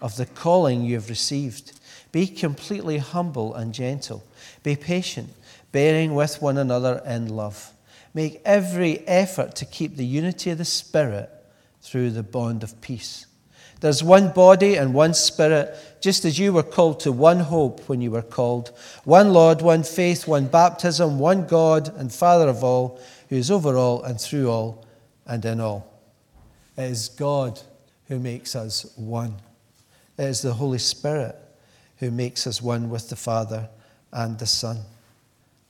of 0.00 0.16
the 0.16 0.24
calling 0.24 0.82
you 0.82 0.94
have 0.94 1.10
received. 1.10 1.78
Be 2.12 2.26
completely 2.26 2.96
humble 2.96 3.54
and 3.54 3.74
gentle. 3.74 4.24
Be 4.62 4.74
patient, 4.74 5.28
bearing 5.72 6.14
with 6.14 6.40
one 6.40 6.56
another 6.56 7.02
in 7.04 7.28
love. 7.28 7.74
Make 8.14 8.40
every 8.46 9.06
effort 9.06 9.54
to 9.56 9.66
keep 9.66 9.96
the 9.96 10.06
unity 10.06 10.48
of 10.48 10.56
the 10.56 10.64
Spirit 10.64 11.28
through 11.82 12.12
the 12.12 12.22
bond 12.22 12.62
of 12.62 12.80
peace. 12.80 13.26
There's 13.80 14.04
one 14.04 14.30
body 14.32 14.76
and 14.76 14.92
one 14.92 15.14
Spirit, 15.14 15.74
just 16.00 16.24
as 16.24 16.38
you 16.38 16.52
were 16.52 16.62
called 16.62 17.00
to 17.00 17.12
one 17.12 17.40
hope 17.40 17.88
when 17.88 18.02
you 18.02 18.10
were 18.10 18.22
called. 18.22 18.72
One 19.04 19.32
Lord, 19.32 19.62
one 19.62 19.82
faith, 19.82 20.28
one 20.28 20.46
baptism, 20.46 21.18
one 21.18 21.46
God 21.46 21.92
and 21.96 22.12
Father 22.12 22.48
of 22.48 22.62
all, 22.62 23.00
who 23.30 23.36
is 23.36 23.50
over 23.50 23.76
all 23.76 24.02
and 24.02 24.20
through 24.20 24.50
all 24.50 24.86
and 25.26 25.44
in 25.44 25.60
all. 25.60 25.90
It 26.76 26.84
is 26.84 27.08
God 27.08 27.60
who 28.08 28.18
makes 28.18 28.54
us 28.54 28.92
one. 28.96 29.36
It 30.18 30.24
is 30.24 30.42
the 30.42 30.52
Holy 30.52 30.78
Spirit 30.78 31.36
who 31.98 32.10
makes 32.10 32.46
us 32.46 32.60
one 32.60 32.90
with 32.90 33.08
the 33.08 33.16
Father 33.16 33.68
and 34.12 34.38
the 34.38 34.46
Son. 34.46 34.78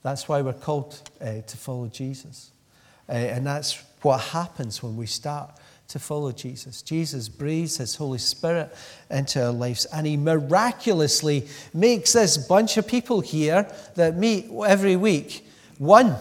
That's 0.03 0.27
why 0.27 0.41
we're 0.41 0.53
called 0.53 1.09
uh, 1.21 1.41
to 1.41 1.57
follow 1.57 1.87
Jesus. 1.87 2.51
Uh, 3.07 3.13
and 3.13 3.45
that's 3.45 3.83
what 4.01 4.19
happens 4.19 4.81
when 4.81 4.97
we 4.97 5.05
start 5.05 5.51
to 5.91 5.99
follow 5.99 6.31
Jesus. 6.31 6.81
Jesus 6.81 7.29
breathes 7.29 7.77
his 7.77 7.95
Holy 7.95 8.17
Spirit 8.17 8.73
into 9.09 9.45
our 9.45 9.51
lives, 9.51 9.85
and 9.85 10.07
he 10.07 10.17
miraculously 10.17 11.47
makes 11.73 12.13
this 12.13 12.37
bunch 12.37 12.77
of 12.77 12.87
people 12.87 13.21
here 13.21 13.71
that 13.95 14.17
meet 14.17 14.49
every 14.65 14.95
week 14.95 15.45
one. 15.77 16.15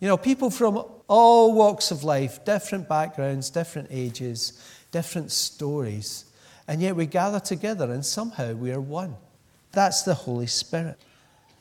You 0.00 0.08
know, 0.08 0.16
people 0.16 0.50
from 0.50 0.84
all 1.06 1.52
walks 1.52 1.90
of 1.90 2.04
life, 2.04 2.44
different 2.44 2.88
backgrounds, 2.88 3.50
different 3.50 3.88
ages, 3.90 4.58
different 4.90 5.30
stories. 5.30 6.24
And 6.66 6.80
yet 6.80 6.96
we 6.96 7.06
gather 7.06 7.40
together 7.40 7.92
and 7.92 8.04
somehow 8.04 8.54
we 8.54 8.72
are 8.72 8.80
one. 8.80 9.16
That's 9.72 10.02
the 10.02 10.14
Holy 10.14 10.46
Spirit. 10.46 10.98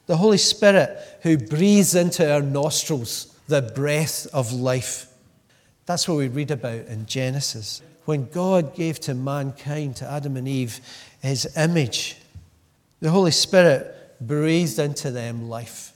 The 0.05 0.17
Holy 0.17 0.37
Spirit 0.37 0.97
who 1.23 1.37
breathes 1.37 1.95
into 1.95 2.31
our 2.31 2.41
nostrils 2.41 3.37
the 3.47 3.61
breath 3.61 4.27
of 4.33 4.53
life. 4.53 5.10
That's 5.91 6.07
what 6.07 6.19
we 6.19 6.29
read 6.29 6.51
about 6.51 6.85
in 6.85 7.05
Genesis. 7.05 7.81
When 8.05 8.29
God 8.29 8.75
gave 8.75 9.01
to 9.01 9.13
mankind, 9.13 9.97
to 9.97 10.09
Adam 10.09 10.37
and 10.37 10.47
Eve, 10.47 10.79
his 11.21 11.45
image, 11.57 12.15
the 13.01 13.09
Holy 13.09 13.31
Spirit 13.31 14.15
breathed 14.21 14.79
into 14.79 15.11
them 15.11 15.49
life. 15.49 15.91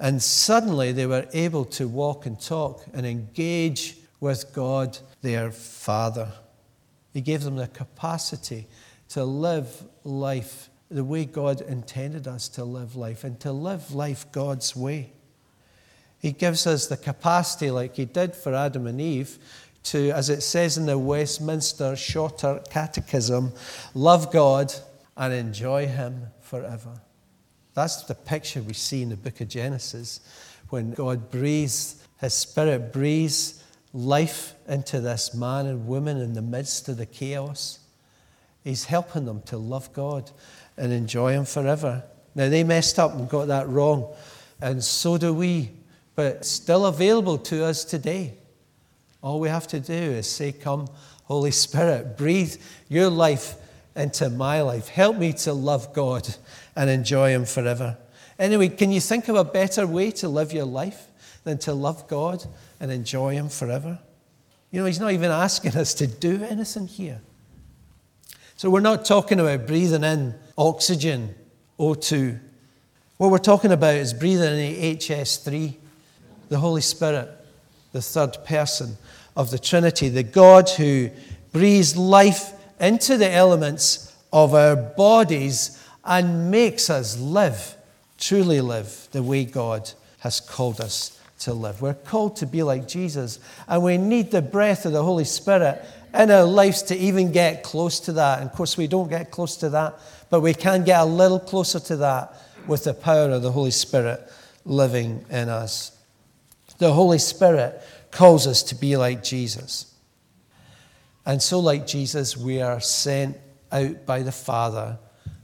And 0.00 0.20
suddenly 0.20 0.90
they 0.90 1.06
were 1.06 1.24
able 1.32 1.64
to 1.66 1.86
walk 1.86 2.26
and 2.26 2.40
talk 2.40 2.84
and 2.92 3.06
engage 3.06 3.96
with 4.18 4.52
God, 4.52 4.98
their 5.22 5.52
Father. 5.52 6.32
He 7.12 7.20
gave 7.20 7.44
them 7.44 7.54
the 7.54 7.68
capacity 7.68 8.66
to 9.10 9.24
live 9.24 9.84
life 10.02 10.68
the 10.90 11.04
way 11.04 11.26
God 11.26 11.60
intended 11.60 12.26
us 12.26 12.48
to 12.48 12.64
live 12.64 12.96
life 12.96 13.22
and 13.22 13.38
to 13.38 13.52
live 13.52 13.94
life 13.94 14.26
God's 14.32 14.74
way. 14.74 15.12
He 16.26 16.32
gives 16.32 16.66
us 16.66 16.88
the 16.88 16.96
capacity, 16.96 17.70
like 17.70 17.94
He 17.94 18.04
did 18.04 18.34
for 18.34 18.52
Adam 18.52 18.88
and 18.88 19.00
Eve, 19.00 19.38
to, 19.84 20.10
as 20.10 20.28
it 20.28 20.40
says 20.40 20.76
in 20.76 20.86
the 20.86 20.98
Westminster 20.98 21.94
Shorter 21.94 22.64
Catechism, 22.68 23.52
love 23.94 24.32
God 24.32 24.74
and 25.16 25.32
enjoy 25.32 25.86
Him 25.86 26.26
forever. 26.40 27.00
That's 27.74 28.02
the 28.02 28.16
picture 28.16 28.60
we 28.60 28.72
see 28.72 29.02
in 29.02 29.10
the 29.10 29.16
book 29.16 29.40
of 29.40 29.46
Genesis 29.46 30.18
when 30.68 30.94
God 30.94 31.30
breathes, 31.30 32.02
His 32.18 32.34
Spirit 32.34 32.92
breathes 32.92 33.62
life 33.94 34.54
into 34.66 35.00
this 35.00 35.32
man 35.32 35.66
and 35.66 35.86
woman 35.86 36.16
in 36.16 36.32
the 36.32 36.42
midst 36.42 36.88
of 36.88 36.96
the 36.96 37.06
chaos. 37.06 37.78
He's 38.64 38.86
helping 38.86 39.26
them 39.26 39.42
to 39.42 39.58
love 39.58 39.92
God 39.92 40.32
and 40.76 40.92
enjoy 40.92 41.34
Him 41.34 41.44
forever. 41.44 42.02
Now, 42.34 42.48
they 42.48 42.64
messed 42.64 42.98
up 42.98 43.14
and 43.14 43.28
got 43.28 43.46
that 43.46 43.68
wrong, 43.68 44.12
and 44.60 44.82
so 44.82 45.18
do 45.18 45.32
we, 45.32 45.70
but 46.16 46.44
still 46.44 46.86
available 46.86 47.38
to 47.38 47.64
us 47.64 47.84
today. 47.84 48.34
All 49.22 49.38
we 49.38 49.48
have 49.48 49.68
to 49.68 49.80
do 49.80 49.92
is 49.92 50.28
say, 50.28 50.50
Come, 50.50 50.88
Holy 51.24 51.50
Spirit, 51.50 52.16
breathe 52.16 52.56
your 52.88 53.10
life 53.10 53.54
into 53.94 54.30
my 54.30 54.62
life. 54.62 54.88
Help 54.88 55.16
me 55.16 55.32
to 55.34 55.52
love 55.52 55.92
God 55.92 56.34
and 56.74 56.90
enjoy 56.90 57.30
Him 57.30 57.44
forever. 57.44 57.96
Anyway, 58.38 58.68
can 58.68 58.90
you 58.90 59.00
think 59.00 59.28
of 59.28 59.36
a 59.36 59.44
better 59.44 59.86
way 59.86 60.10
to 60.12 60.28
live 60.28 60.52
your 60.52 60.64
life 60.64 61.06
than 61.44 61.58
to 61.58 61.72
love 61.72 62.08
God 62.08 62.44
and 62.80 62.90
enjoy 62.90 63.34
Him 63.34 63.48
forever? 63.48 63.98
You 64.70 64.80
know, 64.80 64.86
He's 64.86 65.00
not 65.00 65.12
even 65.12 65.30
asking 65.30 65.76
us 65.76 65.94
to 65.94 66.06
do 66.06 66.42
anything 66.44 66.86
here. 66.86 67.20
So 68.56 68.70
we're 68.70 68.80
not 68.80 69.04
talking 69.04 69.38
about 69.38 69.66
breathing 69.66 70.02
in 70.04 70.34
oxygen, 70.56 71.34
O2. 71.78 72.40
What 73.18 73.30
we're 73.30 73.38
talking 73.38 73.72
about 73.72 73.94
is 73.94 74.14
breathing 74.14 74.58
in 74.58 74.96
HS3, 74.96 75.76
the 76.48 76.58
Holy 76.58 76.80
Spirit, 76.80 77.30
the 77.92 78.02
third 78.02 78.36
person 78.44 78.96
of 79.36 79.50
the 79.50 79.58
Trinity, 79.58 80.08
the 80.08 80.22
God 80.22 80.68
who 80.70 81.10
breathes 81.52 81.96
life 81.96 82.52
into 82.80 83.16
the 83.16 83.30
elements 83.30 84.14
of 84.32 84.54
our 84.54 84.76
bodies 84.76 85.82
and 86.04 86.50
makes 86.50 86.90
us 86.90 87.18
live, 87.18 87.74
truly 88.18 88.60
live, 88.60 89.08
the 89.12 89.22
way 89.22 89.44
God 89.44 89.90
has 90.20 90.40
called 90.40 90.80
us 90.80 91.20
to 91.40 91.52
live. 91.52 91.82
We're 91.82 91.94
called 91.94 92.36
to 92.36 92.46
be 92.46 92.62
like 92.62 92.88
Jesus, 92.88 93.38
and 93.68 93.82
we 93.82 93.98
need 93.98 94.30
the 94.30 94.42
breath 94.42 94.86
of 94.86 94.92
the 94.92 95.02
Holy 95.02 95.24
Spirit 95.24 95.84
in 96.14 96.30
our 96.30 96.44
lives 96.44 96.82
to 96.84 96.96
even 96.96 97.32
get 97.32 97.62
close 97.62 98.00
to 98.00 98.12
that. 98.12 98.40
And 98.40 98.50
of 98.50 98.56
course, 98.56 98.76
we 98.76 98.86
don't 98.86 99.08
get 99.08 99.30
close 99.30 99.56
to 99.56 99.68
that, 99.70 99.98
but 100.30 100.40
we 100.40 100.54
can 100.54 100.84
get 100.84 101.00
a 101.00 101.04
little 101.04 101.40
closer 101.40 101.80
to 101.80 101.96
that 101.96 102.34
with 102.66 102.84
the 102.84 102.94
power 102.94 103.30
of 103.30 103.42
the 103.42 103.52
Holy 103.52 103.70
Spirit 103.70 104.20
living 104.64 105.24
in 105.30 105.48
us. 105.48 105.95
The 106.78 106.92
Holy 106.92 107.18
Spirit 107.18 107.82
calls 108.10 108.46
us 108.46 108.62
to 108.64 108.74
be 108.74 108.96
like 108.96 109.22
Jesus. 109.22 109.94
And 111.24 111.42
so, 111.42 111.58
like 111.58 111.86
Jesus, 111.86 112.36
we 112.36 112.62
are 112.62 112.80
sent 112.80 113.36
out 113.72 114.06
by 114.06 114.22
the 114.22 114.32
Father 114.32 114.98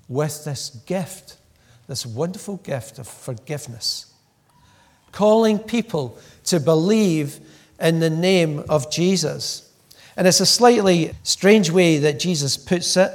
with 0.09 0.45
this 0.45 0.71
gift, 0.87 1.37
this 1.89 2.07
wonderful 2.07 2.59
gift 2.59 2.99
of 2.99 3.09
forgiveness, 3.09 4.13
calling 5.11 5.59
people 5.59 6.19
to 6.45 6.61
believe 6.61 7.41
in 7.81 7.99
the 7.99 8.11
name 8.11 8.63
of 8.69 8.91
Jesus. 8.91 9.73
And 10.17 10.27
it's 10.27 10.41
a 10.41 10.47
slightly 10.47 11.15
strange 11.23 11.71
way 11.71 11.99
that 11.99 12.21
Jesus 12.21 12.57
puts 12.57 12.97
it. 12.97 13.11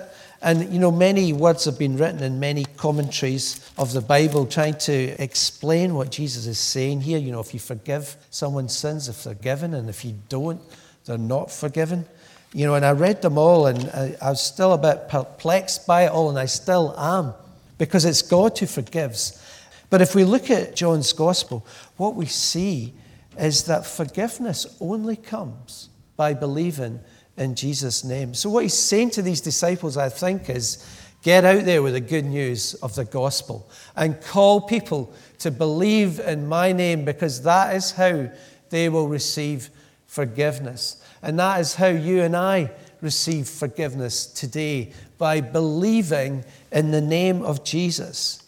And, 0.47 0.71
you 0.71 0.79
know, 0.79 0.91
many 0.91 1.33
words 1.33 1.65
have 1.65 1.77
been 1.77 1.97
written 1.97 2.23
in 2.23 2.39
many 2.39 2.63
commentaries 2.77 3.69
of 3.77 3.91
the 3.91 3.99
Bible 3.99 4.45
trying 4.45 4.75
to 4.75 5.21
explain 5.21 5.93
what 5.93 6.09
Jesus 6.09 6.47
is 6.47 6.57
saying 6.57 7.01
here. 7.01 7.19
You 7.19 7.33
know, 7.33 7.41
if 7.41 7.53
you 7.53 7.59
forgive 7.59 8.15
someone's 8.29 8.73
sins, 8.73 9.09
if 9.09 9.25
they're 9.25 9.33
given, 9.33 9.73
and 9.73 9.89
if 9.89 10.05
you 10.05 10.15
don't, 10.29 10.61
they're 11.03 11.17
not 11.17 11.51
forgiven. 11.51 12.05
You 12.53 12.65
know, 12.65 12.75
and 12.75 12.85
I 12.85 12.93
read 12.93 13.21
them 13.21 13.37
all, 13.37 13.67
and 13.67 13.89
I, 13.89 14.15
I 14.21 14.29
was 14.29 14.41
still 14.41 14.71
a 14.71 14.77
bit 14.77 15.09
perplexed 15.09 15.85
by 15.85 16.05
it 16.05 16.11
all, 16.13 16.29
and 16.29 16.39
I 16.39 16.45
still 16.45 16.97
am, 16.97 17.33
because 17.77 18.05
it's 18.05 18.21
God 18.21 18.57
who 18.57 18.67
forgives. 18.67 19.43
But 19.89 20.01
if 20.01 20.15
we 20.15 20.23
look 20.23 20.49
at 20.49 20.77
John's 20.77 21.11
gospel, 21.11 21.67
what 21.97 22.15
we 22.15 22.25
see 22.25 22.93
is 23.37 23.65
that 23.65 23.85
forgiveness 23.85 24.65
only 24.79 25.17
comes 25.17 25.89
by 26.15 26.33
believing 26.33 27.01
in 27.37 27.55
Jesus' 27.55 28.03
name. 28.03 28.33
So, 28.33 28.49
what 28.49 28.63
he's 28.63 28.77
saying 28.77 29.11
to 29.11 29.21
these 29.21 29.41
disciples, 29.41 29.95
I 29.95 30.09
think, 30.09 30.49
is 30.49 30.85
get 31.21 31.45
out 31.45 31.65
there 31.65 31.83
with 31.83 31.93
the 31.93 32.01
good 32.01 32.25
news 32.25 32.73
of 32.75 32.95
the 32.95 33.05
gospel 33.05 33.69
and 33.95 34.21
call 34.21 34.61
people 34.61 35.13
to 35.39 35.51
believe 35.51 36.19
in 36.19 36.47
my 36.47 36.71
name 36.71 37.05
because 37.05 37.43
that 37.43 37.75
is 37.75 37.91
how 37.91 38.29
they 38.69 38.89
will 38.89 39.07
receive 39.07 39.69
forgiveness. 40.07 41.03
And 41.21 41.39
that 41.39 41.59
is 41.59 41.75
how 41.75 41.87
you 41.87 42.21
and 42.21 42.35
I 42.35 42.71
receive 43.01 43.47
forgiveness 43.47 44.25
today 44.25 44.91
by 45.17 45.41
believing 45.41 46.43
in 46.71 46.91
the 46.91 47.01
name 47.01 47.43
of 47.43 47.63
Jesus. 47.63 48.43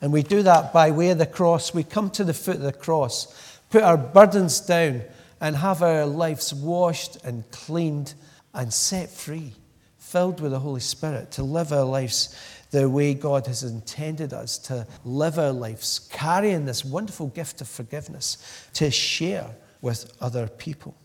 And 0.00 0.12
we 0.12 0.22
do 0.22 0.42
that 0.42 0.72
by 0.72 0.90
way 0.90 1.10
of 1.10 1.18
the 1.18 1.26
cross. 1.26 1.72
We 1.72 1.82
come 1.82 2.10
to 2.10 2.24
the 2.24 2.34
foot 2.34 2.56
of 2.56 2.62
the 2.62 2.72
cross, 2.72 3.58
put 3.70 3.82
our 3.82 3.96
burdens 3.96 4.60
down, 4.60 5.02
and 5.40 5.56
have 5.56 5.82
our 5.82 6.04
lives 6.04 6.52
washed 6.52 7.22
and 7.24 7.50
cleaned 7.50 8.14
and 8.54 8.72
set 8.72 9.10
free, 9.10 9.52
filled 9.98 10.40
with 10.40 10.52
the 10.52 10.60
Holy 10.60 10.80
Spirit 10.80 11.32
to 11.32 11.42
live 11.42 11.72
our 11.72 11.84
lives 11.84 12.36
the 12.70 12.88
way 12.88 13.14
God 13.14 13.46
has 13.46 13.62
intended 13.62 14.32
us 14.32 14.58
to 14.58 14.86
live 15.04 15.38
our 15.38 15.52
lives, 15.52 16.08
carrying 16.10 16.64
this 16.64 16.84
wonderful 16.84 17.28
gift 17.28 17.60
of 17.60 17.68
forgiveness 17.68 18.68
to 18.74 18.90
share 18.90 19.50
with 19.80 20.12
other 20.20 20.48
people. 20.48 20.96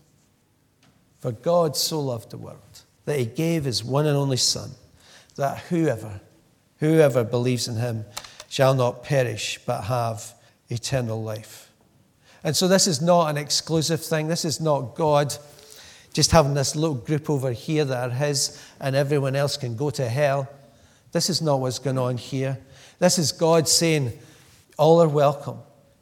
For 1.20 1.32
God 1.32 1.76
so 1.76 2.00
loved 2.00 2.30
the 2.30 2.38
world 2.38 2.82
that 3.04 3.18
he 3.18 3.26
gave 3.26 3.64
his 3.64 3.84
one 3.84 4.06
and 4.06 4.16
only 4.16 4.36
Son, 4.36 4.70
that 5.36 5.58
whoever, 5.58 6.20
whoever 6.78 7.22
believes 7.22 7.68
in 7.68 7.76
him 7.76 8.04
shall 8.48 8.74
not 8.74 9.04
perish 9.04 9.60
but 9.64 9.82
have 9.82 10.34
eternal 10.70 11.22
life. 11.22 11.70
And 12.42 12.56
so 12.56 12.66
this 12.66 12.86
is 12.86 13.00
not 13.00 13.28
an 13.28 13.36
exclusive 13.36 14.02
thing. 14.02 14.28
This 14.28 14.44
is 14.44 14.60
not 14.60 14.94
God 14.94 15.36
just 16.12 16.30
having 16.30 16.54
this 16.54 16.74
little 16.74 16.96
group 16.96 17.30
over 17.30 17.52
here 17.52 17.84
that 17.84 18.10
are 18.10 18.12
His 18.12 18.60
and 18.80 18.96
everyone 18.96 19.36
else 19.36 19.56
can 19.56 19.76
go 19.76 19.90
to 19.90 20.08
hell. 20.08 20.48
This 21.12 21.30
is 21.30 21.42
not 21.42 21.60
what's 21.60 21.78
going 21.78 21.98
on 21.98 22.16
here. 22.16 22.58
This 22.98 23.18
is 23.18 23.32
God 23.32 23.68
saying, 23.68 24.12
All 24.78 25.02
are 25.02 25.08
welcome 25.08 25.58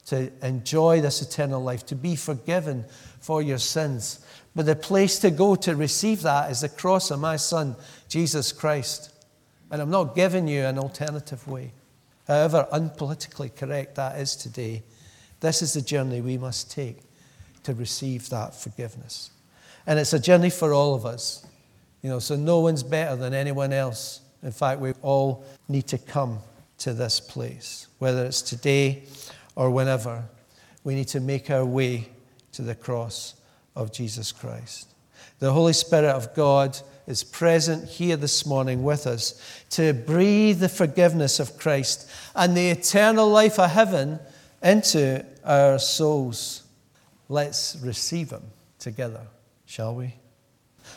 to 0.06 0.30
enjoy 0.42 1.00
this 1.00 1.20
eternal 1.20 1.62
life, 1.62 1.84
to 1.86 1.94
be 1.94 2.16
forgiven 2.16 2.84
for 3.20 3.42
your 3.42 3.58
sins. 3.58 4.24
But 4.54 4.66
the 4.66 4.76
place 4.76 5.18
to 5.20 5.30
go 5.30 5.54
to 5.56 5.76
receive 5.76 6.22
that 6.22 6.50
is 6.50 6.62
the 6.62 6.68
cross 6.68 7.10
of 7.10 7.20
my 7.20 7.36
Son, 7.36 7.76
Jesus 8.08 8.50
Christ. 8.50 9.12
And 9.70 9.82
I'm 9.82 9.90
not 9.90 10.14
giving 10.14 10.48
you 10.48 10.64
an 10.64 10.78
alternative 10.78 11.46
way, 11.46 11.72
however 12.26 12.66
unpolitically 12.72 13.54
correct 13.54 13.96
that 13.96 14.18
is 14.18 14.34
today. 14.34 14.82
This 15.40 15.60
is 15.60 15.74
the 15.74 15.82
journey 15.82 16.20
we 16.20 16.38
must 16.38 16.70
take 16.70 16.98
to 17.64 17.74
receive 17.74 18.30
that 18.30 18.54
forgiveness. 18.54 19.30
And 19.88 19.98
it's 19.98 20.12
a 20.12 20.20
journey 20.20 20.51
for 20.51 20.74
all 20.74 20.94
of 20.94 21.07
us. 21.07 21.46
You 22.03 22.11
know, 22.11 22.18
so 22.18 22.37
no 22.37 22.61
one's 22.61 22.83
better 22.83 23.16
than 23.16 23.33
anyone 23.33 23.72
else. 23.72 24.20
In 24.42 24.53
fact, 24.53 24.81
we 24.81 24.92
all 25.01 25.46
need 25.66 25.87
to 25.88 25.96
come 25.96 26.40
to 26.81 26.92
this 26.92 27.20
place, 27.20 27.87
whether 27.98 28.27
it's 28.27 28.42
today 28.42 29.05
or 29.57 29.70
whenever. 29.70 30.24
We 30.85 30.94
need 30.94 31.09
to 31.09 31.20
make 31.20 31.51
our 31.51 31.64
way 31.64 32.11
to 32.53 32.61
the 32.61 32.74
cross 32.74 33.35
of 33.74 33.90
Jesus 33.90 34.31
Christ. 34.31 34.88
The 35.38 35.53
Holy 35.53 35.72
Spirit 35.72 36.11
of 36.11 36.35
God 36.35 36.79
is 37.07 37.24
present 37.24 37.88
here 37.88 38.16
this 38.16 38.44
morning 38.44 38.83
with 38.83 39.07
us 39.07 39.40
to 39.70 39.94
breathe 39.94 40.59
the 40.59 40.68
forgiveness 40.68 41.40
of 41.40 41.57
Christ 41.57 42.11
and 42.35 42.55
the 42.55 42.68
eternal 42.68 43.27
life 43.27 43.59
of 43.59 43.70
heaven 43.70 44.20
into 44.62 45.24
our 45.44 45.79
souls. 45.79 46.64
Let's 47.31 47.79
receive 47.83 48.31
Him 48.31 48.42
together, 48.79 49.22
shall 49.68 49.94
we? 49.94 50.14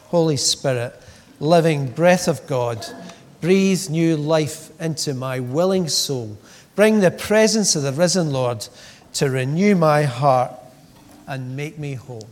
Holy 0.05 0.37
Spirit, 0.37 0.95
living 1.41 1.87
breath 1.87 2.29
of 2.29 2.47
God, 2.47 2.85
breathe 3.41 3.89
new 3.89 4.15
life 4.15 4.71
into 4.79 5.13
my 5.13 5.41
willing 5.41 5.89
soul. 5.89 6.37
Bring 6.73 7.01
the 7.01 7.11
presence 7.11 7.75
of 7.75 7.83
the 7.83 7.91
risen 7.91 8.31
Lord 8.31 8.65
to 9.15 9.29
renew 9.29 9.75
my 9.75 10.03
heart 10.03 10.53
and 11.27 11.57
make 11.57 11.77
me 11.77 11.95
whole. 11.95 12.27